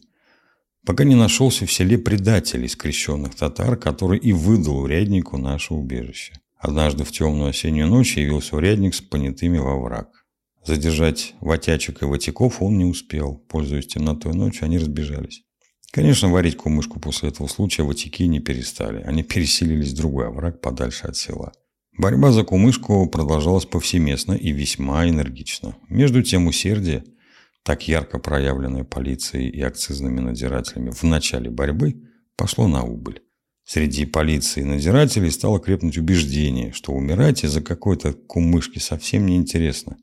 пока 0.86 1.03
не 1.03 1.15
нашелся 1.15 1.65
в 1.65 1.72
селе 1.72 1.98
предатель 1.98 2.65
из 2.65 2.75
крещенных 2.75 3.36
татар, 3.36 3.77
который 3.77 4.19
и 4.19 4.34
выдал 4.34 4.79
уряднику 4.79 5.38
наше 5.38 5.74
убежище. 5.74 6.34
Однажды 6.58 7.05
в 7.05 7.12
темную 7.12 7.50
осеннюю 7.51 7.88
ночь 7.88 8.17
явился 8.17 8.58
урядник 8.58 8.93
с 8.93 9.01
понятыми 9.01 9.60
во 9.60 9.79
враг. 9.79 10.25
Задержать 10.65 11.36
ватячек 11.39 12.01
и 12.01 12.05
ватяков 12.05 12.62
он 12.62 12.77
не 12.77 12.86
успел. 12.86 13.38
Пользуясь 13.48 13.88
темнотой 13.88 14.34
ночи, 14.34 14.63
они 14.63 14.77
разбежались. 14.77 15.43
Конечно, 15.91 16.29
варить 16.29 16.58
кумышку 16.58 17.00
после 17.00 17.29
этого 17.29 17.48
случая 17.48 17.84
ватяки 17.84 18.27
не 18.27 18.39
перестали. 18.39 19.01
Они 19.03 19.24
переселились 19.24 19.91
в 19.91 19.98
другой 19.98 20.27
овраг 20.27 20.62
подальше 20.62 21.08
от 21.08 21.17
села. 21.17 21.51
Борьба 21.98 22.31
за 22.31 22.43
кумышку 22.43 23.10
продолжалась 23.10 23.65
повсеместно 23.65 24.34
и 24.34 24.51
весьма 24.51 25.10
энергично. 25.10 25.75
Между 25.89 26.22
тем 26.24 26.48
усердие, 26.48 27.03
так 27.63 27.88
ярко 27.88 28.19
проявленное 28.19 28.84
полицией 28.84 29.50
и 29.50 29.62
акцизными 29.62 30.19
надзирателями 30.19 30.91
в 30.91 31.03
начале 31.03 31.50
борьбы, 31.50 31.96
пошло 32.38 32.67
на 32.67 32.84
убыль. 32.84 33.22
Среди 33.65 34.05
полиции 34.05 34.62
и 34.62 34.65
надзирателей 34.65 35.29
стало 35.29 35.60
крепнуть 35.60 35.98
убеждение, 35.98 36.72
что 36.72 36.93
умирать 36.93 37.43
из-за 37.43 37.62
какой-то 37.62 38.13
кумышки 38.13 38.79
совсем 38.79 39.25
не 39.25 39.36
интересно, 39.36 39.98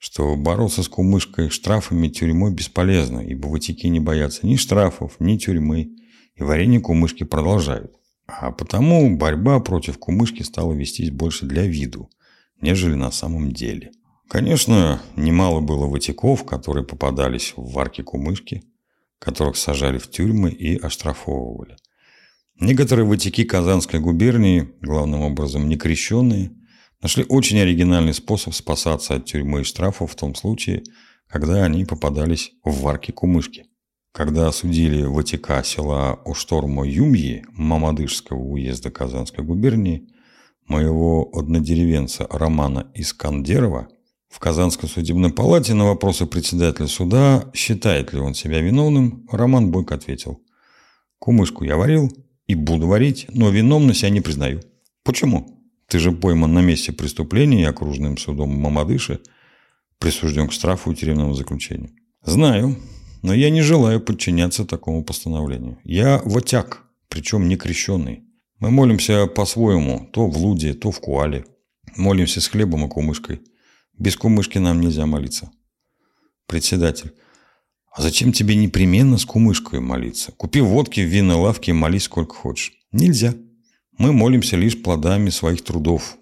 что 0.00 0.34
бороться 0.34 0.82
с 0.82 0.88
кумышкой 0.88 1.50
штрафами 1.50 2.08
тюрьмой 2.08 2.52
бесполезно, 2.52 3.20
ибо 3.20 3.48
ватики 3.48 3.86
не 3.86 4.00
боятся 4.00 4.46
ни 4.46 4.56
штрафов, 4.56 5.16
ни 5.20 5.36
тюрьмы, 5.36 5.90
и 6.34 6.42
варенье 6.42 6.80
кумышки 6.80 7.24
продолжают. 7.24 7.92
А 8.26 8.50
потому 8.50 9.14
борьба 9.16 9.60
против 9.60 9.98
кумышки 9.98 10.42
стала 10.42 10.72
вестись 10.72 11.10
больше 11.10 11.44
для 11.44 11.66
виду, 11.66 12.08
нежели 12.62 12.94
на 12.94 13.10
самом 13.10 13.52
деле. 13.52 13.92
Конечно, 14.26 15.02
немало 15.16 15.60
было 15.60 15.86
ватиков, 15.86 16.44
которые 16.44 16.86
попадались 16.86 17.52
в 17.56 17.72
варки 17.72 18.00
кумышки, 18.00 18.64
которых 19.18 19.56
сажали 19.56 19.98
в 19.98 20.08
тюрьмы 20.08 20.50
и 20.50 20.78
оштрафовывали. 20.78 21.76
Некоторые 22.58 23.04
ватики 23.04 23.44
Казанской 23.44 24.00
губернии, 24.00 24.70
главным 24.80 25.22
образом 25.22 25.68
некрещенные, 25.68 26.52
нашли 27.00 27.24
очень 27.28 27.58
оригинальный 27.58 28.14
способ 28.14 28.54
спасаться 28.54 29.14
от 29.14 29.26
тюрьмы 29.26 29.60
и 29.60 29.64
штрафов 29.64 30.12
в 30.12 30.16
том 30.16 30.34
случае, 30.34 30.82
когда 31.28 31.64
они 31.64 31.84
попадались 31.84 32.52
в 32.64 32.80
варки 32.82 33.10
кумышки. 33.10 33.66
Когда 34.12 34.48
осудили 34.48 35.04
Ватика 35.04 35.62
села 35.62 36.20
Уштормо-Юмьи 36.24 37.44
Мамадышского 37.52 38.38
уезда 38.38 38.90
Казанской 38.90 39.44
губернии, 39.44 40.08
моего 40.66 41.30
однодеревенца 41.32 42.26
Романа 42.28 42.90
Искандерова, 42.94 43.88
в 44.28 44.38
Казанской 44.38 44.88
судебной 44.88 45.32
палате 45.32 45.74
на 45.74 45.86
вопросы 45.86 46.26
председателя 46.26 46.86
суда, 46.86 47.50
считает 47.52 48.12
ли 48.12 48.20
он 48.20 48.34
себя 48.34 48.60
виновным, 48.60 49.26
Роман 49.30 49.70
Бойко 49.70 49.96
ответил. 49.96 50.40
«Кумышку 51.18 51.64
я 51.64 51.76
варил 51.76 52.10
и 52.46 52.54
буду 52.54 52.86
варить, 52.86 53.26
но 53.28 53.50
виновность 53.50 54.02
я 54.02 54.10
не 54.10 54.20
признаю». 54.20 54.60
«Почему? 55.04 55.59
Ты 55.90 55.98
же 55.98 56.12
пойман 56.12 56.54
на 56.54 56.60
месте 56.60 56.92
преступления 56.92 57.62
и 57.62 57.64
окружным 57.64 58.16
судом 58.16 58.50
Мамадыши 58.56 59.18
присужден 59.98 60.46
к 60.46 60.52
штрафу 60.52 60.92
и 60.92 60.94
тюремному 60.94 61.34
заключению». 61.34 61.90
«Знаю, 62.22 62.76
но 63.22 63.34
я 63.34 63.50
не 63.50 63.60
желаю 63.60 64.00
подчиняться 64.00 64.64
такому 64.64 65.04
постановлению. 65.04 65.78
Я 65.82 66.22
ватяк, 66.24 66.84
причем 67.08 67.48
не 67.48 67.56
крещенный. 67.56 68.22
Мы 68.60 68.70
молимся 68.70 69.26
по-своему, 69.26 70.08
то 70.12 70.28
в 70.28 70.36
Луде, 70.36 70.74
то 70.74 70.92
в 70.92 71.00
Куале. 71.00 71.44
Молимся 71.96 72.40
с 72.40 72.46
хлебом 72.46 72.86
и 72.86 72.88
кумышкой. 72.88 73.40
Без 73.98 74.16
кумышки 74.16 74.58
нам 74.58 74.80
нельзя 74.80 75.06
молиться. 75.06 75.50
Председатель. 76.46 77.12
А 77.92 78.02
зачем 78.02 78.32
тебе 78.32 78.54
непременно 78.54 79.18
с 79.18 79.24
кумышкой 79.24 79.80
молиться? 79.80 80.30
Купи 80.32 80.60
водки 80.60 81.00
в 81.00 81.08
винной 81.08 81.34
лавке 81.34 81.72
и 81.72 81.74
молись 81.74 82.04
сколько 82.04 82.34
хочешь. 82.34 82.74
Нельзя. 82.92 83.34
Мы 84.00 84.14
молимся 84.14 84.56
лишь 84.56 84.82
плодами 84.82 85.28
своих 85.28 85.62
трудов. 85.62 86.16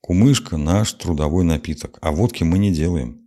Кумышка– 0.00 0.56
наш 0.58 0.92
трудовой 0.92 1.44
напиток, 1.44 2.00
а 2.02 2.10
водки 2.10 2.42
мы 2.42 2.58
не 2.58 2.72
делаем. 2.72 3.20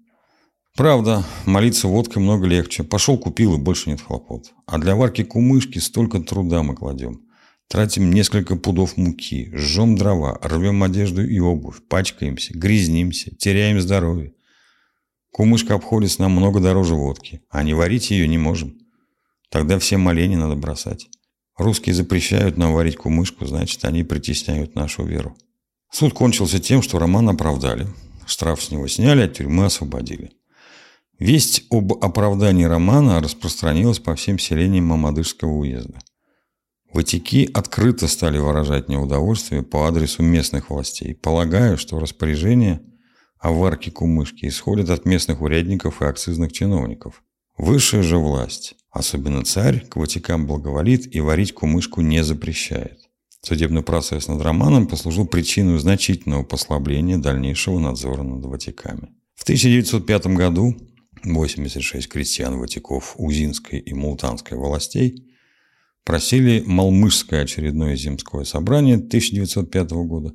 Правда, 0.75 1.23
молиться 1.45 1.87
водкой 1.87 2.21
много 2.21 2.45
легче. 2.45 2.83
Пошел, 2.83 3.17
купил, 3.17 3.55
и 3.55 3.57
больше 3.57 3.89
нет 3.89 4.01
хлопот. 4.01 4.51
А 4.65 4.79
для 4.79 4.97
варки 4.97 5.23
кумышки 5.23 5.77
столько 5.77 6.19
труда 6.19 6.61
мы 6.61 6.75
кладем. 6.75 7.21
Тратим 7.69 8.11
несколько 8.11 8.57
пудов 8.57 8.97
муки, 8.97 9.49
жжем 9.53 9.95
дрова, 9.95 10.37
рвем 10.41 10.83
одежду 10.83 11.25
и 11.25 11.39
обувь, 11.39 11.77
пачкаемся, 11.87 12.51
грязнимся, 12.53 13.33
теряем 13.37 13.79
здоровье. 13.79 14.33
Кумышка 15.31 15.75
обходится 15.75 16.23
нам 16.23 16.33
много 16.33 16.59
дороже 16.59 16.95
водки, 16.95 17.43
а 17.49 17.63
не 17.63 17.73
варить 17.73 18.11
ее 18.11 18.27
не 18.27 18.37
можем. 18.37 18.77
Тогда 19.49 19.79
все 19.79 19.95
моления 19.95 20.37
надо 20.37 20.57
бросать. 20.57 21.07
Русские 21.59 21.93
запрещают 21.93 22.55
нам 22.55 22.73
варить 22.73 22.95
кумышку, 22.95 23.45
значит, 23.45 23.83
они 23.83 24.05
притесняют 24.05 24.75
нашу 24.75 25.03
веру. 25.03 25.35
Суд 25.91 26.13
кончился 26.13 26.57
тем, 26.59 26.81
что 26.81 26.99
Роман 26.99 27.27
оправдали. 27.27 27.85
Штраф 28.25 28.63
с 28.63 28.71
него 28.71 28.87
сняли, 28.87 29.23
а 29.23 29.27
тюрьмы 29.27 29.65
освободили. 29.65 30.31
Весть 31.19 31.65
об 31.69 31.91
оправдании 32.01 32.63
романа 32.63 33.19
распространилась 33.19 33.99
по 33.99 34.15
всем 34.15 34.39
селениям 34.39 34.85
Мамадышского 34.85 35.51
уезда. 35.51 35.99
Ватики 36.93 37.49
открыто 37.53 38.07
стали 38.07 38.37
выражать 38.37 38.87
неудовольствие 38.87 39.61
по 39.61 39.85
адресу 39.85 40.23
местных 40.23 40.69
властей, 40.69 41.13
полагая, 41.13 41.75
что 41.75 41.99
распоряжения 41.99 42.81
о 43.37 43.51
варке 43.51 43.91
кумышки 43.91 44.45
исходят 44.45 44.89
от 44.89 45.05
местных 45.05 45.41
урядников 45.41 46.01
и 46.01 46.05
акцизных 46.05 46.53
чиновников. 46.53 47.21
Высшая 47.57 48.01
же 48.01 48.17
власть, 48.17 48.77
особенно 48.91 49.43
царь, 49.43 49.85
к 49.87 49.95
ватикам 49.95 50.47
благоволит 50.47 51.13
и 51.13 51.19
варить 51.19 51.53
кумышку 51.53 52.01
не 52.01 52.23
запрещает. 52.23 52.99
Судебный 53.41 53.83
процесс 53.83 54.27
над 54.27 54.41
романом 54.41 54.87
послужил 54.87 55.25
причиной 55.25 55.79
значительного 55.79 56.43
послабления 56.43 57.17
дальнейшего 57.17 57.79
надзора 57.79 58.23
над 58.23 58.43
ватиками. 58.45 59.15
В 59.35 59.43
1905 59.43 60.27
году 60.27 60.75
86 61.23 62.07
крестьян-ватиков 62.09 63.15
Узинской 63.17 63.79
и 63.79 63.93
Мултанской 63.93 64.57
властей 64.57 65.25
просили 66.03 66.63
Малмышское 66.65 67.43
очередное 67.43 67.95
земское 67.95 68.43
собрание 68.43 68.95
1905 68.95 69.91
года 69.91 70.33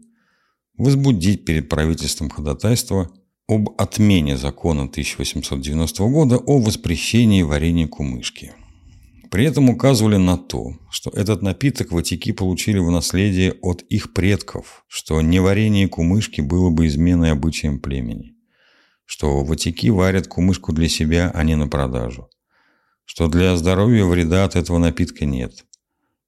возбудить 0.77 1.45
перед 1.45 1.69
правительством 1.69 2.31
ходатайство 2.31 3.11
об 3.49 3.71
отмене 3.79 4.37
закона 4.37 4.85
1890 4.85 6.05
года 6.05 6.37
о 6.37 6.59
воспрещении 6.59 7.43
варенья 7.43 7.87
кумышки. 7.87 8.53
При 9.31 9.45
этом 9.45 9.71
указывали 9.71 10.17
на 10.17 10.37
то, 10.37 10.75
что 10.91 11.11
этот 11.11 11.43
напиток 11.43 11.93
ватики 11.93 12.33
получили 12.33 12.79
в 12.79 12.91
наследие 12.91 13.55
от 13.63 13.83
их 13.83 14.13
предков, 14.13 14.85
что 14.89 15.21
неварение 15.21 15.89
кумышки 15.89 16.41
было 16.41 16.71
бы 16.71 16.87
изменой 16.87 17.33
обычаям 17.33 17.81
племени 17.81 18.35
что 19.05 19.45
ватики 19.45 19.89
варят 19.89 20.27
кумышку 20.27 20.73
для 20.73 20.89
себя, 20.89 21.31
а 21.35 21.45
не 21.45 21.57
на 21.57 21.69
продажу, 21.69 22.29
что 23.05 23.29
для 23.29 23.57
здоровья 23.57 24.05
вреда 24.05 24.45
от 24.45 24.57
этого 24.57 24.79
напитка 24.79 25.25
нет, 25.25 25.65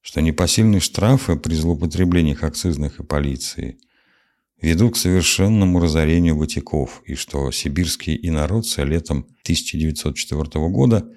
что 0.00 0.20
непосильные 0.20 0.80
штрафы 0.80 1.36
при 1.36 1.54
злоупотреблениях 1.54 2.42
акцизных 2.42 3.00
и 3.00 3.04
полиции 3.04 3.78
ведут 4.60 4.94
к 4.94 4.96
совершенному 4.96 5.80
разорению 5.80 6.36
ватиков, 6.36 7.02
и 7.04 7.14
что 7.14 7.50
сибирские 7.50 8.26
инородцы 8.26 8.82
летом 8.84 9.26
1904 9.42 10.68
года 10.68 11.08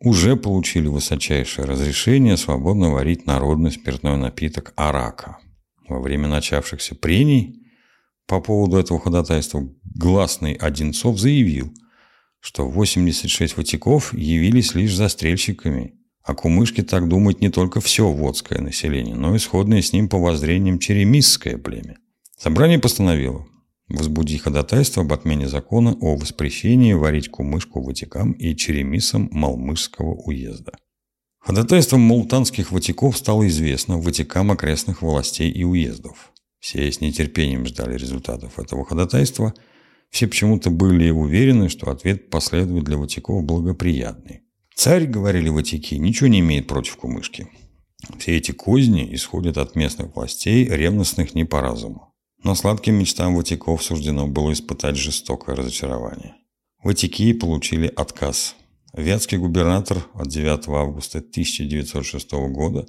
уже 0.00 0.36
получили 0.36 0.88
высочайшее 0.88 1.66
разрешение 1.66 2.36
свободно 2.36 2.90
варить 2.90 3.26
народный 3.26 3.72
спиртной 3.72 4.16
напиток 4.16 4.72
арака. 4.76 5.38
Во 5.88 6.00
время 6.00 6.28
начавшихся 6.28 6.94
прений 6.94 7.62
по 8.26 8.40
поводу 8.40 8.76
этого 8.76 9.00
ходатайства 9.00 9.66
гласный 9.94 10.54
Одинцов 10.54 11.18
заявил, 11.18 11.72
что 12.40 12.68
86 12.68 13.56
ватиков 13.56 14.12
явились 14.12 14.74
лишь 14.74 14.94
застрельщиками, 14.94 15.94
а 16.22 16.34
кумышки 16.34 16.82
так 16.82 17.08
думают 17.08 17.40
не 17.40 17.50
только 17.50 17.80
все 17.80 18.10
водское 18.10 18.60
население, 18.60 19.14
но 19.14 19.34
и 19.34 19.38
сходное 19.38 19.80
с 19.80 19.92
ним 19.92 20.08
по 20.08 20.18
воззрениям 20.18 20.78
черемисское 20.78 21.56
племя. 21.56 21.98
Собрание 22.38 22.78
постановило 22.78 23.46
возбудить 23.88 24.42
ходатайство 24.42 25.02
об 25.02 25.12
отмене 25.12 25.48
закона 25.48 25.96
о 26.00 26.16
воспрещении 26.16 26.92
варить 26.92 27.28
кумышку 27.28 27.82
ватикам 27.82 28.32
и 28.32 28.56
черемисам 28.56 29.28
Малмышского 29.30 30.14
уезда. 30.14 30.72
Ходатайством 31.38 32.00
мултанских 32.00 32.72
ватиков 32.72 33.16
стало 33.16 33.46
известно 33.46 33.98
ватикам 33.98 34.50
окрестных 34.50 35.02
властей 35.02 35.50
и 35.50 35.62
уездов. 35.62 36.32
Все 36.58 36.90
с 36.90 37.00
нетерпением 37.00 37.64
ждали 37.66 37.96
результатов 37.96 38.58
этого 38.58 38.84
ходатайства– 38.84 39.54
все 40.10 40.26
почему-то 40.26 40.70
были 40.70 41.10
уверены, 41.10 41.68
что 41.68 41.90
ответ 41.90 42.30
последует 42.30 42.84
для 42.84 42.96
Ватиков 42.96 43.44
благоприятный. 43.44 44.42
Царь, 44.74 45.06
говорили 45.06 45.48
Ватики, 45.48 45.94
ничего 45.94 46.28
не 46.28 46.40
имеет 46.40 46.66
против 46.66 46.96
кумышки. 46.96 47.48
Все 48.18 48.36
эти 48.36 48.52
козни 48.52 49.14
исходят 49.14 49.56
от 49.58 49.74
местных 49.74 50.14
властей, 50.14 50.64
ревностных 50.66 51.34
не 51.34 51.44
по 51.44 51.60
разуму. 51.60 52.14
Но 52.42 52.54
сладким 52.54 52.94
мечтам 52.94 53.34
Ватиков 53.34 53.82
суждено 53.82 54.26
было 54.26 54.52
испытать 54.52 54.96
жестокое 54.96 55.56
разочарование. 55.56 56.34
Ватики 56.82 57.32
получили 57.32 57.86
отказ. 57.86 58.54
Вятский 58.92 59.38
губернатор 59.38 60.06
от 60.14 60.28
9 60.28 60.68
августа 60.68 61.18
1906 61.18 62.32
года 62.50 62.86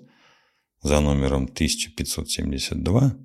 за 0.81 0.99
номером 0.99 1.43
1572 1.45 3.17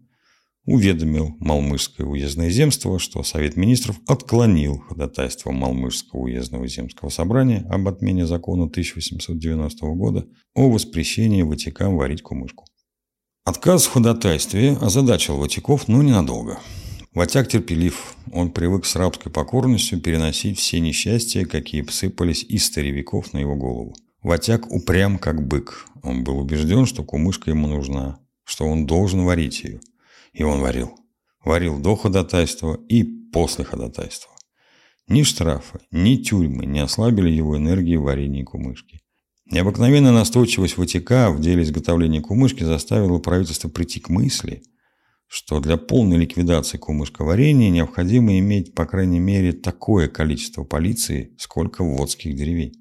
уведомил 0.64 1.37
Малмышское 1.40 2.06
уездное 2.06 2.50
земство, 2.50 2.98
что 2.98 3.22
Совет 3.22 3.56
министров 3.56 4.00
отклонил 4.06 4.78
ходатайство 4.78 5.50
Малмышского 5.50 6.20
уездного 6.20 6.66
земского 6.68 7.08
собрания 7.08 7.66
об 7.68 7.88
отмене 7.88 8.26
закона 8.26 8.64
1890 8.64 9.87
года 9.94 10.26
о 10.54 10.70
воспрещении 10.70 11.42
Ватикам 11.42 11.96
варить 11.96 12.22
кумышку. 12.22 12.64
Отказ 13.44 13.87
в 13.87 13.92
ходатайстве 13.92 14.76
озадачил 14.81 15.38
Ватиков, 15.38 15.88
но 15.88 16.02
ненадолго. 16.02 16.61
Ватяк 17.12 17.48
терпелив, 17.48 18.16
он 18.33 18.50
привык 18.50 18.87
с 18.87 18.96
рабской 18.96 19.31
покорностью 19.31 20.00
переносить 20.00 20.59
все 20.59 20.81
несчастья, 20.81 21.44
какие 21.44 21.83
посыпались 21.83 22.44
из 22.44 22.66
старевиков 22.66 23.33
на 23.33 23.38
его 23.38 23.57
голову. 23.57 23.94
Ватяк 24.22 24.70
упрям, 24.70 25.18
как 25.18 25.46
бык. 25.46 25.87
Он 26.02 26.24
был 26.24 26.38
убежден, 26.38 26.87
что 26.87 27.05
кумышка 27.05 27.50
ему 27.50 27.66
нужна, 27.66 28.18
что 28.44 28.64
он 28.64 28.87
должен 28.87 29.24
варить 29.24 29.64
ее– 29.64 29.81
и 30.33 30.42
он 30.42 30.61
варил. 30.61 30.98
Варил 31.44 31.78
до 31.81 31.96
ходатайства 31.96 32.78
и 32.88 33.05
после 33.05 33.64
ходатайства. 33.64 34.33
Ни 35.09 35.24
штрафы, 35.24 35.81
ни 35.90 36.16
тюрьмы 36.16 36.64
не 36.64 36.81
ослабили 36.81 37.31
его 37.31 37.57
энергии 37.57 37.96
в 37.96 38.02
варенье 38.02 38.44
кумышки. 38.44 39.00
Необыкновенная 39.52 40.12
настойчивость 40.12 40.76
ВТК 40.76 41.28
в 41.28 41.38
деле 41.38 41.62
изготовления 41.62 42.22
кумышки 42.22 42.64
заставила 42.64 43.18
правительство 43.18 43.68
прийти 43.68 44.00
к 44.00 44.08
мысли, 44.08 44.62
что 45.28 45.60
для 45.60 45.76
полной 45.76 46.16
ликвидации 46.16 46.78
кумышковарения 46.78 47.68
необходимо 47.68 48.38
иметь, 48.38 48.74
по 48.74 48.86
крайней 48.86 49.20
мере, 49.20 49.52
такое 49.52 50.08
количество 50.08 50.64
полиции, 50.64 51.36
сколько 51.38 51.84
водских 51.84 52.34
деревень. 52.34 52.72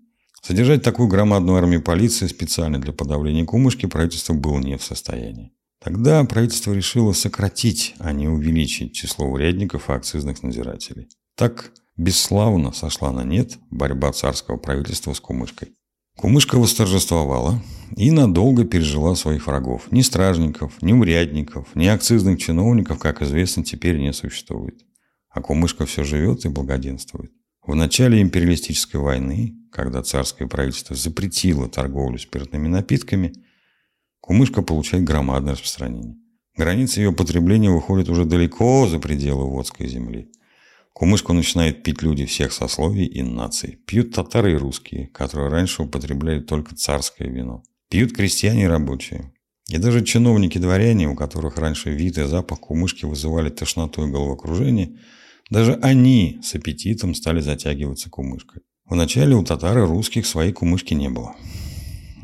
Содержать 0.41 0.81
такую 0.81 1.09
громадную 1.09 1.57
армию 1.57 1.81
полиции 1.81 2.27
специально 2.27 2.79
для 2.79 2.93
подавления 2.93 3.43
кумышки 3.43 3.85
правительство 3.85 4.33
было 4.33 4.57
не 4.59 4.77
в 4.77 4.83
состоянии. 4.83 5.51
Тогда 5.83 6.23
правительство 6.23 6.71
решило 6.71 7.11
сократить, 7.11 7.95
а 7.99 8.13
не 8.13 8.29
увеличить 8.29 8.93
число 8.93 9.25
урядников 9.25 9.89
и 9.89 9.93
акцизных 9.93 10.41
надзирателей. 10.41 11.09
Так 11.35 11.73
бесславно 11.97 12.71
сошла 12.71 13.11
на 13.11 13.25
нет 13.25 13.57
борьба 13.71 14.13
царского 14.13 14.55
правительства 14.55 15.11
с 15.11 15.19
кумышкой. 15.19 15.73
Кумышка 16.17 16.57
восторжествовала 16.57 17.61
и 17.95 18.11
надолго 18.11 18.63
пережила 18.63 19.15
своих 19.15 19.47
врагов. 19.47 19.91
Ни 19.91 20.01
стражников, 20.01 20.81
ни 20.81 20.93
урядников, 20.93 21.75
ни 21.75 21.87
акцизных 21.87 22.39
чиновников, 22.39 22.99
как 22.99 23.21
известно, 23.21 23.63
теперь 23.63 23.97
не 23.97 24.13
существует. 24.13 24.85
А 25.29 25.41
кумышка 25.41 25.85
все 25.85 26.03
живет 26.03 26.45
и 26.45 26.49
благоденствует. 26.49 27.31
В 27.65 27.75
начале 27.75 28.21
империалистической 28.21 28.99
войны, 28.99 29.55
когда 29.71 30.03
царское 30.03 30.47
правительство 30.47 30.95
запретило 30.95 31.69
торговлю 31.69 32.17
спиртными 32.17 32.67
напитками, 32.67 33.33
кумышка 34.19 34.61
получает 34.61 35.03
громадное 35.03 35.53
распространение. 35.53 36.17
Границы 36.57 36.99
ее 36.99 37.13
потребления 37.13 37.69
выходят 37.69 38.09
уже 38.09 38.25
далеко 38.25 38.87
за 38.87 38.99
пределы 38.99 39.45
Водской 39.45 39.87
земли– 39.87 40.29
Кумышку 40.93 41.33
начинают 41.33 41.83
пить 41.83 42.01
люди 42.01 42.25
всех 42.25 42.51
сословий 42.51 43.05
и 43.05 43.23
наций. 43.23 43.79
Пьют 43.85 44.13
татары 44.13 44.53
и 44.53 44.57
русские, 44.57 45.07
которые 45.07 45.49
раньше 45.49 45.83
употребляли 45.83 46.41
только 46.41 46.75
царское 46.75 47.29
вино. 47.29 47.63
Пьют 47.89 48.13
крестьяне 48.13 48.63
и 48.63 48.67
рабочие. 48.67 49.33
И 49.69 49.77
даже 49.77 50.03
чиновники-дворяне, 50.03 51.07
у 51.07 51.15
которых 51.15 51.57
раньше 51.57 51.91
вид 51.91 52.17
и 52.17 52.25
запах 52.25 52.59
кумышки 52.59 53.05
вызывали 53.05 53.49
тошноту 53.49 54.05
и 54.05 54.11
головокружение, 54.11 54.97
даже 55.49 55.75
они 55.81 56.39
с 56.43 56.55
аппетитом 56.55 57.15
стали 57.15 57.39
затягиваться 57.39 58.09
кумышкой. 58.09 58.61
Вначале 58.85 59.35
у 59.35 59.43
татар 59.43 59.77
и 59.77 59.81
русских 59.81 60.25
своей 60.25 60.51
кумышки 60.51 60.93
не 60.93 61.09
было. 61.09 61.35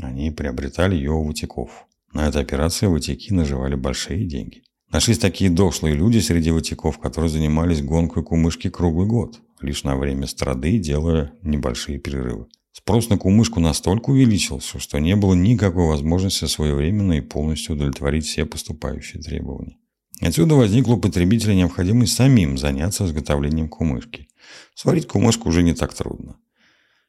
Они 0.01 0.31
приобретали 0.31 0.95
ее 0.95 1.11
у 1.11 1.23
ватиков. 1.23 1.87
На 2.11 2.27
этой 2.27 2.41
операции 2.41 2.87
ватики 2.87 3.31
наживали 3.31 3.75
большие 3.75 4.25
деньги. 4.25 4.63
Нашлись 4.91 5.19
такие 5.19 5.49
дошлые 5.49 5.95
люди 5.95 6.19
среди 6.19 6.51
ватиков, 6.51 6.97
которые 6.97 7.29
занимались 7.29 7.81
гонкой 7.81 8.23
кумышки 8.23 8.69
круглый 8.69 9.07
год, 9.07 9.39
лишь 9.59 9.83
на 9.83 9.97
время 9.97 10.27
страды 10.27 10.77
делая 10.77 11.33
небольшие 11.41 11.99
перерывы. 11.99 12.47
Спрос 12.71 13.09
на 13.09 13.17
кумышку 13.17 13.59
настолько 13.59 14.11
увеличился, 14.11 14.79
что 14.79 14.99
не 14.99 15.15
было 15.15 15.33
никакой 15.33 15.87
возможности 15.87 16.45
своевременно 16.45 17.13
и 17.13 17.21
полностью 17.21 17.75
удовлетворить 17.75 18.25
все 18.25 18.45
поступающие 18.45 19.21
требования. 19.21 19.77
Отсюда 20.21 20.55
возникла 20.55 20.93
у 20.93 20.99
потребителя 20.99 21.53
необходимость 21.53 22.13
самим 22.13 22.57
заняться 22.57 23.05
изготовлением 23.05 23.67
кумышки. 23.67 24.29
Сварить 24.73 25.07
кумышку 25.07 25.49
уже 25.49 25.63
не 25.63 25.73
так 25.73 25.93
трудно. 25.93 26.37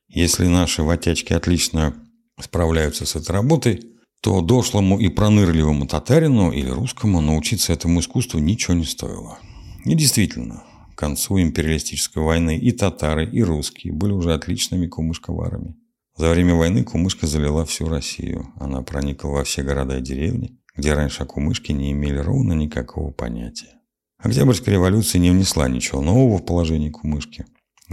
Если 0.09 0.47
наши 0.47 0.83
ватячки 0.83 1.33
отлично 1.33 1.95
справляются 2.41 3.07
с 3.07 3.15
этой 3.15 3.33
работой, 3.33 3.83
то 4.21 4.41
дошлому 4.41 4.99
и 4.99 5.09
пронырливому 5.09 5.87
татарину 5.87 6.51
или 6.51 6.69
русскому 6.69 7.21
научиться 7.21 7.73
этому 7.73 8.01
искусству 8.01 8.39
ничего 8.39 8.75
не 8.75 8.85
стоило. 8.85 9.39
И 9.85 9.95
действительно, 9.95 10.65
к 10.95 10.99
концу 10.99 11.41
империалистической 11.41 12.23
войны 12.23 12.59
и 12.59 12.73
татары, 12.73 13.29
и 13.31 13.43
русские 13.43 13.93
были 13.93 14.13
уже 14.13 14.35
отличными 14.35 14.87
кумышковарами. 14.87 15.77
За 16.17 16.31
время 16.31 16.55
войны 16.55 16.83
кумышка 16.83 17.29
залила 17.29 17.65
всю 17.65 17.89
Россию. 17.89 18.53
Она 18.57 18.83
проникла 18.83 19.29
во 19.29 19.45
все 19.45 19.63
города 19.63 19.99
и 19.99 20.03
деревни, 20.03 20.59
где 20.77 20.95
раньше 20.95 21.23
о 21.23 21.27
кумышке 21.27 21.73
не 21.73 21.93
имели 21.93 22.19
ровно 22.19 22.55
никакого 22.55 23.13
понятия. 23.13 23.79
Октябрьская 24.19 24.75
революция 24.75 25.21
не 25.21 25.31
внесла 25.31 25.69
ничего 25.69 26.01
нового 26.01 26.39
в 26.39 26.45
положение 26.45 26.91
кумышки. 26.91 27.47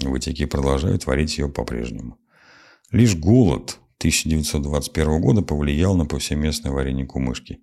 Ватики 0.03 0.45
продолжают 0.45 1.05
варить 1.05 1.37
ее 1.37 1.49
по-прежнему. 1.49 2.17
Лишь 2.89 3.15
голод 3.15 3.79
1921 3.99 5.21
года 5.21 5.41
повлиял 5.41 5.95
на 5.95 6.05
повсеместное 6.05 6.71
варенье 6.71 7.05
кумышки. 7.05 7.59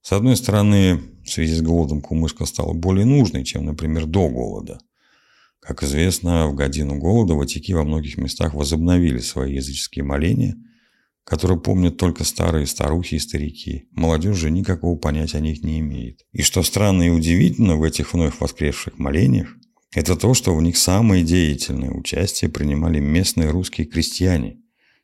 С 0.00 0.12
одной 0.12 0.36
стороны, 0.36 1.00
в 1.24 1.28
связи 1.28 1.54
с 1.54 1.60
голодом 1.60 2.00
кумышка 2.00 2.46
стала 2.46 2.72
более 2.72 3.04
нужной, 3.04 3.44
чем, 3.44 3.64
например, 3.66 4.06
до 4.06 4.28
голода. 4.28 4.78
Как 5.60 5.82
известно, 5.82 6.46
в 6.48 6.54
годину 6.54 6.96
голода 6.98 7.34
ватики 7.34 7.72
во 7.72 7.82
многих 7.82 8.16
местах 8.16 8.54
возобновили 8.54 9.18
свои 9.18 9.54
языческие 9.54 10.04
моления, 10.04 10.56
которые 11.24 11.60
помнят 11.60 11.98
только 11.98 12.24
старые 12.24 12.66
старухи 12.66 13.16
и 13.16 13.18
старики. 13.18 13.88
Молодежь 13.90 14.38
же 14.38 14.50
никакого 14.50 14.96
понятия 14.96 15.38
о 15.38 15.42
них 15.42 15.62
не 15.62 15.80
имеет. 15.80 16.20
И 16.32 16.42
что 16.42 16.62
странно 16.62 17.02
и 17.02 17.10
удивительно 17.10 17.76
в 17.76 17.82
этих 17.82 18.14
вновь 18.14 18.40
воскресших 18.40 18.98
молениях, 18.98 19.54
это 19.92 20.16
то, 20.16 20.32
что 20.32 20.54
в 20.54 20.62
них 20.62 20.78
самое 20.78 21.24
деятельное 21.24 21.90
участие 21.90 22.50
принимали 22.50 23.00
местные 23.00 23.50
русские 23.50 23.88
крестьяне– 23.88 24.57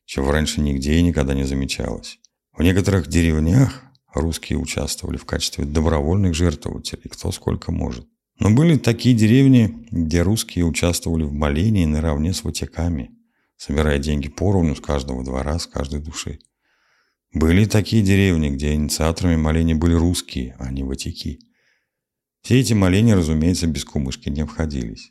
чего 0.05 0.33
раньше 0.33 0.61
нигде 0.61 0.97
и 0.97 1.03
никогда 1.03 1.35
не 1.35 1.45
замечалось. 1.45 2.19
В 2.53 2.63
некоторых 2.63 3.09
деревнях 3.09 3.83
русские 4.15 4.59
участвовали 4.59 5.17
в 5.17 5.25
качестве 5.25 5.65
добровольных 5.65 6.35
жертвователей, 6.35 7.09
кто 7.11 7.33
сколько 7.33 7.73
может. 7.73 8.07
Но 8.39 8.51
были 8.51 8.77
такие 8.77 9.15
деревни, 9.15 9.87
где 9.91 10.23
русские 10.23 10.65
участвовали 10.65 11.25
в 11.25 11.33
молении 11.33 11.85
наравне 11.85 12.33
с 12.33 12.43
ватиками, 12.45 13.11
собирая 13.57 13.99
деньги 13.99 14.29
поровну 14.29 14.75
с 14.75 14.81
каждого 14.81 15.25
двора, 15.25 15.59
с 15.59 15.67
каждой 15.67 16.01
души. 16.01 16.41
Были 17.33 17.65
такие 17.65 18.03
деревни, 18.03 18.51
где 18.51 18.75
инициаторами 18.75 19.37
моления 19.37 19.75
были 19.75 19.95
русские, 19.95 20.55
а 20.59 20.71
не 20.71 20.85
ватики. 20.85 21.41
Все 22.43 22.61
эти 22.61 22.75
моления, 22.75 23.17
разумеется, 23.17 23.67
без 23.67 23.85
кумышки 23.85 24.29
не 24.29 24.43
обходились. 24.43 25.11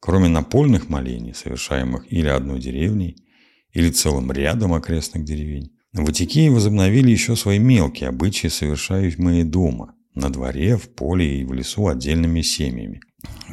Кроме 0.00 0.28
напольных 0.28 0.88
молений, 0.88 1.32
совершаемых 1.32 2.12
или 2.12 2.28
одной 2.28 2.60
деревней, 2.60 3.16
или 3.74 3.90
целым 3.90 4.32
рядом 4.32 4.72
окрестных 4.72 5.24
деревень. 5.24 5.72
В 5.92 6.04
Ватикии 6.04 6.48
возобновили 6.48 7.10
еще 7.10 7.36
свои 7.36 7.58
мелкие 7.58 8.08
обычаи, 8.08 8.48
совершаемые 8.48 9.44
дома, 9.44 9.94
на 10.14 10.30
дворе, 10.30 10.76
в 10.76 10.88
поле 10.88 11.40
и 11.40 11.44
в 11.44 11.52
лесу 11.52 11.88
отдельными 11.88 12.40
семьями. 12.40 13.00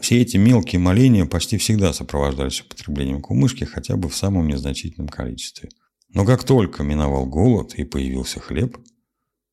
Все 0.02 0.22
эти 0.22 0.38
мелкие 0.38 0.80
моления 0.80 1.26
почти 1.26 1.58
всегда 1.58 1.94
сопровождались 1.94 2.62
употреблением 2.62 3.22
кумышки 3.22 3.64
хотя 3.64 3.96
бы 3.96 4.10
в 4.10 4.16
самом 4.16 4.48
незначительном 4.48 5.08
количестве. 5.08 5.70
Но 6.10 6.26
как 6.26 6.44
только 6.44 6.84
миновал 6.84 7.26
голод 7.26 7.74
и 7.76 7.84
появился 7.84 8.40
хлеб, 8.40 8.78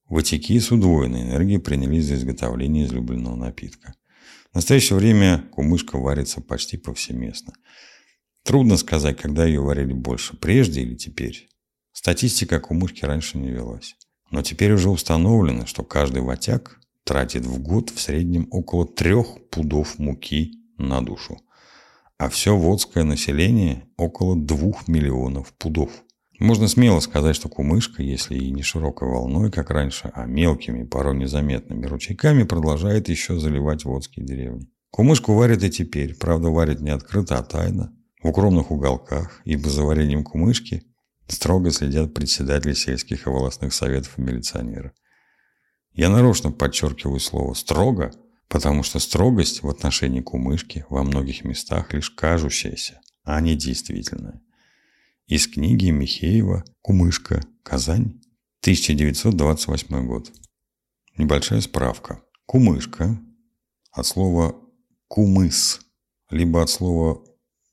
Ватики 0.09 0.59
с 0.59 0.71
удвоенной 0.73 1.23
энергией 1.23 1.59
принялись 1.59 2.07
за 2.07 2.15
изготовление 2.15 2.87
излюбленного 2.87 3.37
напитка. 3.37 3.95
В 4.53 4.55
настоящее 4.55 4.99
время 4.99 5.45
кумышка 5.53 5.99
варится 5.99 6.41
почти 6.41 6.79
повсеместно– 6.79 7.53
Трудно 8.49 8.79
сказать, 8.79 9.19
когда 9.19 9.45
ее 9.45 9.61
варили 9.61 9.93
больше, 9.93 10.35
прежде 10.35 10.81
или 10.81 10.95
теперь. 10.95 11.51
Статистика 11.93 12.57
о 12.57 12.61
кумышке 12.61 13.07
раньше 13.07 13.37
не 13.37 13.51
велась. 13.51 13.95
Но 14.31 14.41
теперь 14.41 14.73
уже 14.73 14.89
установлено, 14.89 15.67
что 15.67 15.83
каждый 15.83 16.23
ватяк 16.23 16.81
тратит 17.05 17.45
в 17.45 17.61
год 17.61 17.91
в 17.91 18.01
среднем 18.01 18.49
около 18.51 18.87
трех 18.87 19.27
пудов 19.51 19.99
муки 19.99 20.55
на 20.79 21.03
душу. 21.03 21.37
А 22.17 22.31
все 22.31 22.57
водское 22.57 23.05
население 23.05 23.87
около 23.99 24.35
двух 24.35 24.89
миллионов 24.89 25.53
пудов. 25.53 25.91
Можно 26.41 26.69
смело 26.69 27.01
сказать, 27.01 27.37
что 27.37 27.51
кумышка, 27.51 28.03
если 28.03 28.39
и 28.39 28.51
не 28.51 28.63
широкой 28.63 29.11
волной, 29.11 29.51
как 29.51 29.69
раньше, 29.69 30.11
а 30.15 30.25
мелкими, 30.25 30.85
порой 30.85 31.19
незаметными 31.19 31.85
ручейками, 31.85 32.45
продолжает 32.45 33.11
еще 33.11 33.39
заливать 33.39 33.85
водские 33.85 34.25
деревни. 34.25 34.71
Кумышку 34.91 35.35
варят 35.35 35.63
и 35.65 35.71
теперь, 35.71 36.15
правда 36.15 36.49
варят 36.49 36.81
не 36.81 36.89
открыто, 36.89 37.37
а 37.37 37.43
тайно, 37.43 37.93
в 38.23 38.29
укромных 38.29 38.71
уголках, 38.71 39.41
ибо 39.45 39.69
за 39.69 39.85
вареньем 39.85 40.25
кумышки 40.25 40.83
строго 41.27 41.71
следят 41.71 42.15
председатели 42.15 42.73
сельских 42.73 43.27
и 43.27 43.31
волостных 43.31 43.73
советов 43.73 44.19
и 44.19 44.23
милиционеры. 44.23 44.93
Я 45.93 46.11
нарочно 46.11 46.51
подчеркиваю 46.51 47.21
слово 47.21 47.55
«строго», 47.55 48.13
потому 48.49 48.83
что 48.83 48.99
строгость 48.99 49.63
в 49.63 49.69
отношении 49.69 50.21
кумышки 50.21 50.87
во 50.89 51.03
многих 51.03 51.45
местах 51.45 51.93
лишь 51.93 52.11
кажущаяся, 52.11 53.01
а 53.25 53.41
не 53.41 53.57
действительная. 53.57 54.41
Из 55.27 55.47
книги 55.47 55.91
Михеева 55.91 56.65
«Кумышка. 56.81 57.43
Казань. 57.63 58.21
1928 58.63 60.07
год». 60.07 60.33
Небольшая 61.17 61.61
справка. 61.61 62.23
Кумышка 62.47 63.21
от 63.93 64.07
слова 64.07 64.57
«кумыс», 65.09 65.81
либо 66.31 66.63
от 66.63 66.71
слова 66.71 67.23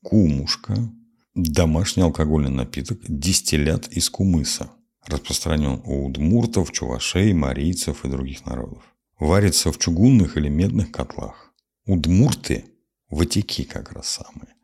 Кумушка– 0.08 0.88
домашний 1.34 2.04
алкогольный 2.04 2.52
напиток, 2.52 3.00
дистиллят 3.08 3.88
из 3.88 4.08
кумыса. 4.08 4.70
Распространен 5.04 5.82
у 5.84 6.06
удмуртов, 6.06 6.70
чувашей, 6.70 7.32
марийцев 7.32 8.04
и 8.04 8.08
других 8.08 8.46
народов. 8.46 8.84
Варится 9.18 9.72
в 9.72 9.78
чугунных 9.78 10.36
или 10.36 10.48
медных 10.48 10.92
котлах. 10.92 11.52
Удмурты– 11.86 12.66
ватики 13.10 13.64
как 13.64 13.90
раз 13.90 14.06
самые. 14.06 14.54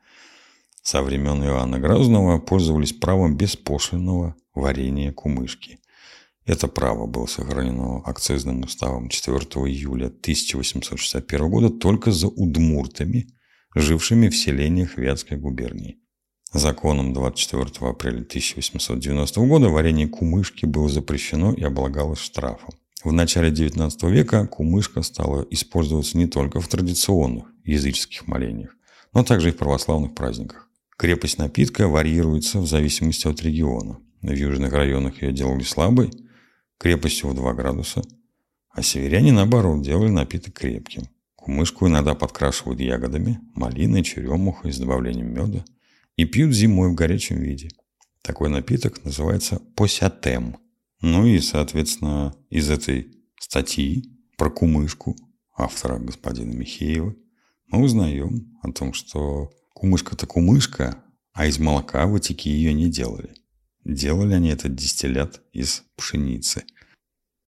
Со 0.80 1.02
времен 1.02 1.42
Иоанна 1.42 1.80
Грозного 1.80 2.38
пользовались 2.38 2.92
правом 2.92 3.36
беспошлинного 3.36 4.36
варения 4.54 5.10
кумышки. 5.10 5.80
Это 6.46 6.68
право 6.68 7.08
было 7.08 7.26
сохранено 7.26 8.00
акцизным 8.04 8.60
уставом 8.60 9.08
4 9.08 9.38
июля 9.38 10.06
1861 10.06 11.50
года 11.50 11.68
только 11.68 12.12
за 12.12 12.28
удмуртами, 12.28 13.26
жившими 13.74 14.28
в 14.28 14.36
селениях 14.36 14.96
Вятской 14.96 15.36
губернии. 15.36 15.98
Законом 16.52 17.14
24 17.14 17.88
апреля 17.88 18.20
1890 18.20 19.40
года 19.46 19.68
варенье 19.70 20.06
кумышки 20.06 20.66
было 20.66 20.88
запрещено 20.88 21.54
и 21.54 21.62
облагалось 21.62 22.18
штрафом. 22.18 22.74
В 23.02 23.10
начале 23.10 23.50
XIX 23.50 23.90
века 24.10 24.46
кумышка 24.46 25.02
стала 25.02 25.46
использоваться 25.50 26.18
не 26.18 26.26
только 26.26 26.60
в 26.60 26.68
традиционных 26.68 27.46
языческих 27.64 28.26
молениях, 28.26 28.76
но 29.14 29.24
также 29.24 29.48
и 29.48 29.52
в 29.52 29.56
православных 29.56 30.14
праздниках. 30.14 30.68
Крепость 30.98 31.38
напитка 31.38 31.88
варьируется 31.88 32.60
в 32.60 32.66
зависимости 32.66 33.26
от 33.26 33.42
региона. 33.42 33.98
В 34.20 34.30
южных 34.30 34.72
районах 34.72 35.22
ее 35.22 35.32
делали 35.32 35.62
слабой, 35.62 36.10
крепостью 36.78 37.30
в 37.30 37.34
2 37.34 37.54
градуса, 37.54 38.02
а 38.70 38.82
северяне, 38.82 39.32
наоборот, 39.32 39.82
делали 39.82 40.10
напиток 40.10 40.54
крепким. 40.54 41.08
Кумышку 41.42 41.88
иногда 41.88 42.14
подкрашивают 42.14 42.78
ягодами, 42.78 43.40
малиной, 43.56 44.04
черемухой 44.04 44.72
с 44.72 44.78
добавлением 44.78 45.34
меда 45.34 45.64
и 46.14 46.24
пьют 46.24 46.54
зимой 46.54 46.90
в 46.90 46.94
горячем 46.94 47.40
виде. 47.40 47.68
Такой 48.22 48.48
напиток 48.48 49.04
называется 49.04 49.60
посятем. 49.74 50.58
Ну 51.00 51.26
и, 51.26 51.40
соответственно, 51.40 52.32
из 52.48 52.70
этой 52.70 53.12
статьи 53.40 54.16
про 54.38 54.50
кумышку 54.50 55.16
автора 55.56 55.98
господина 55.98 56.52
Михеева 56.52 57.16
мы 57.66 57.82
узнаем 57.82 58.56
о 58.62 58.70
том, 58.70 58.92
что 58.92 59.50
кумышка-то 59.74 60.28
кумышка, 60.28 61.02
а 61.32 61.46
из 61.46 61.58
молока 61.58 62.06
ватики 62.06 62.46
ее 62.46 62.72
не 62.72 62.88
делали. 62.88 63.34
Делали 63.84 64.34
они 64.34 64.50
этот 64.50 64.76
дистиллят 64.76 65.42
из 65.52 65.82
пшеницы– 65.96 66.62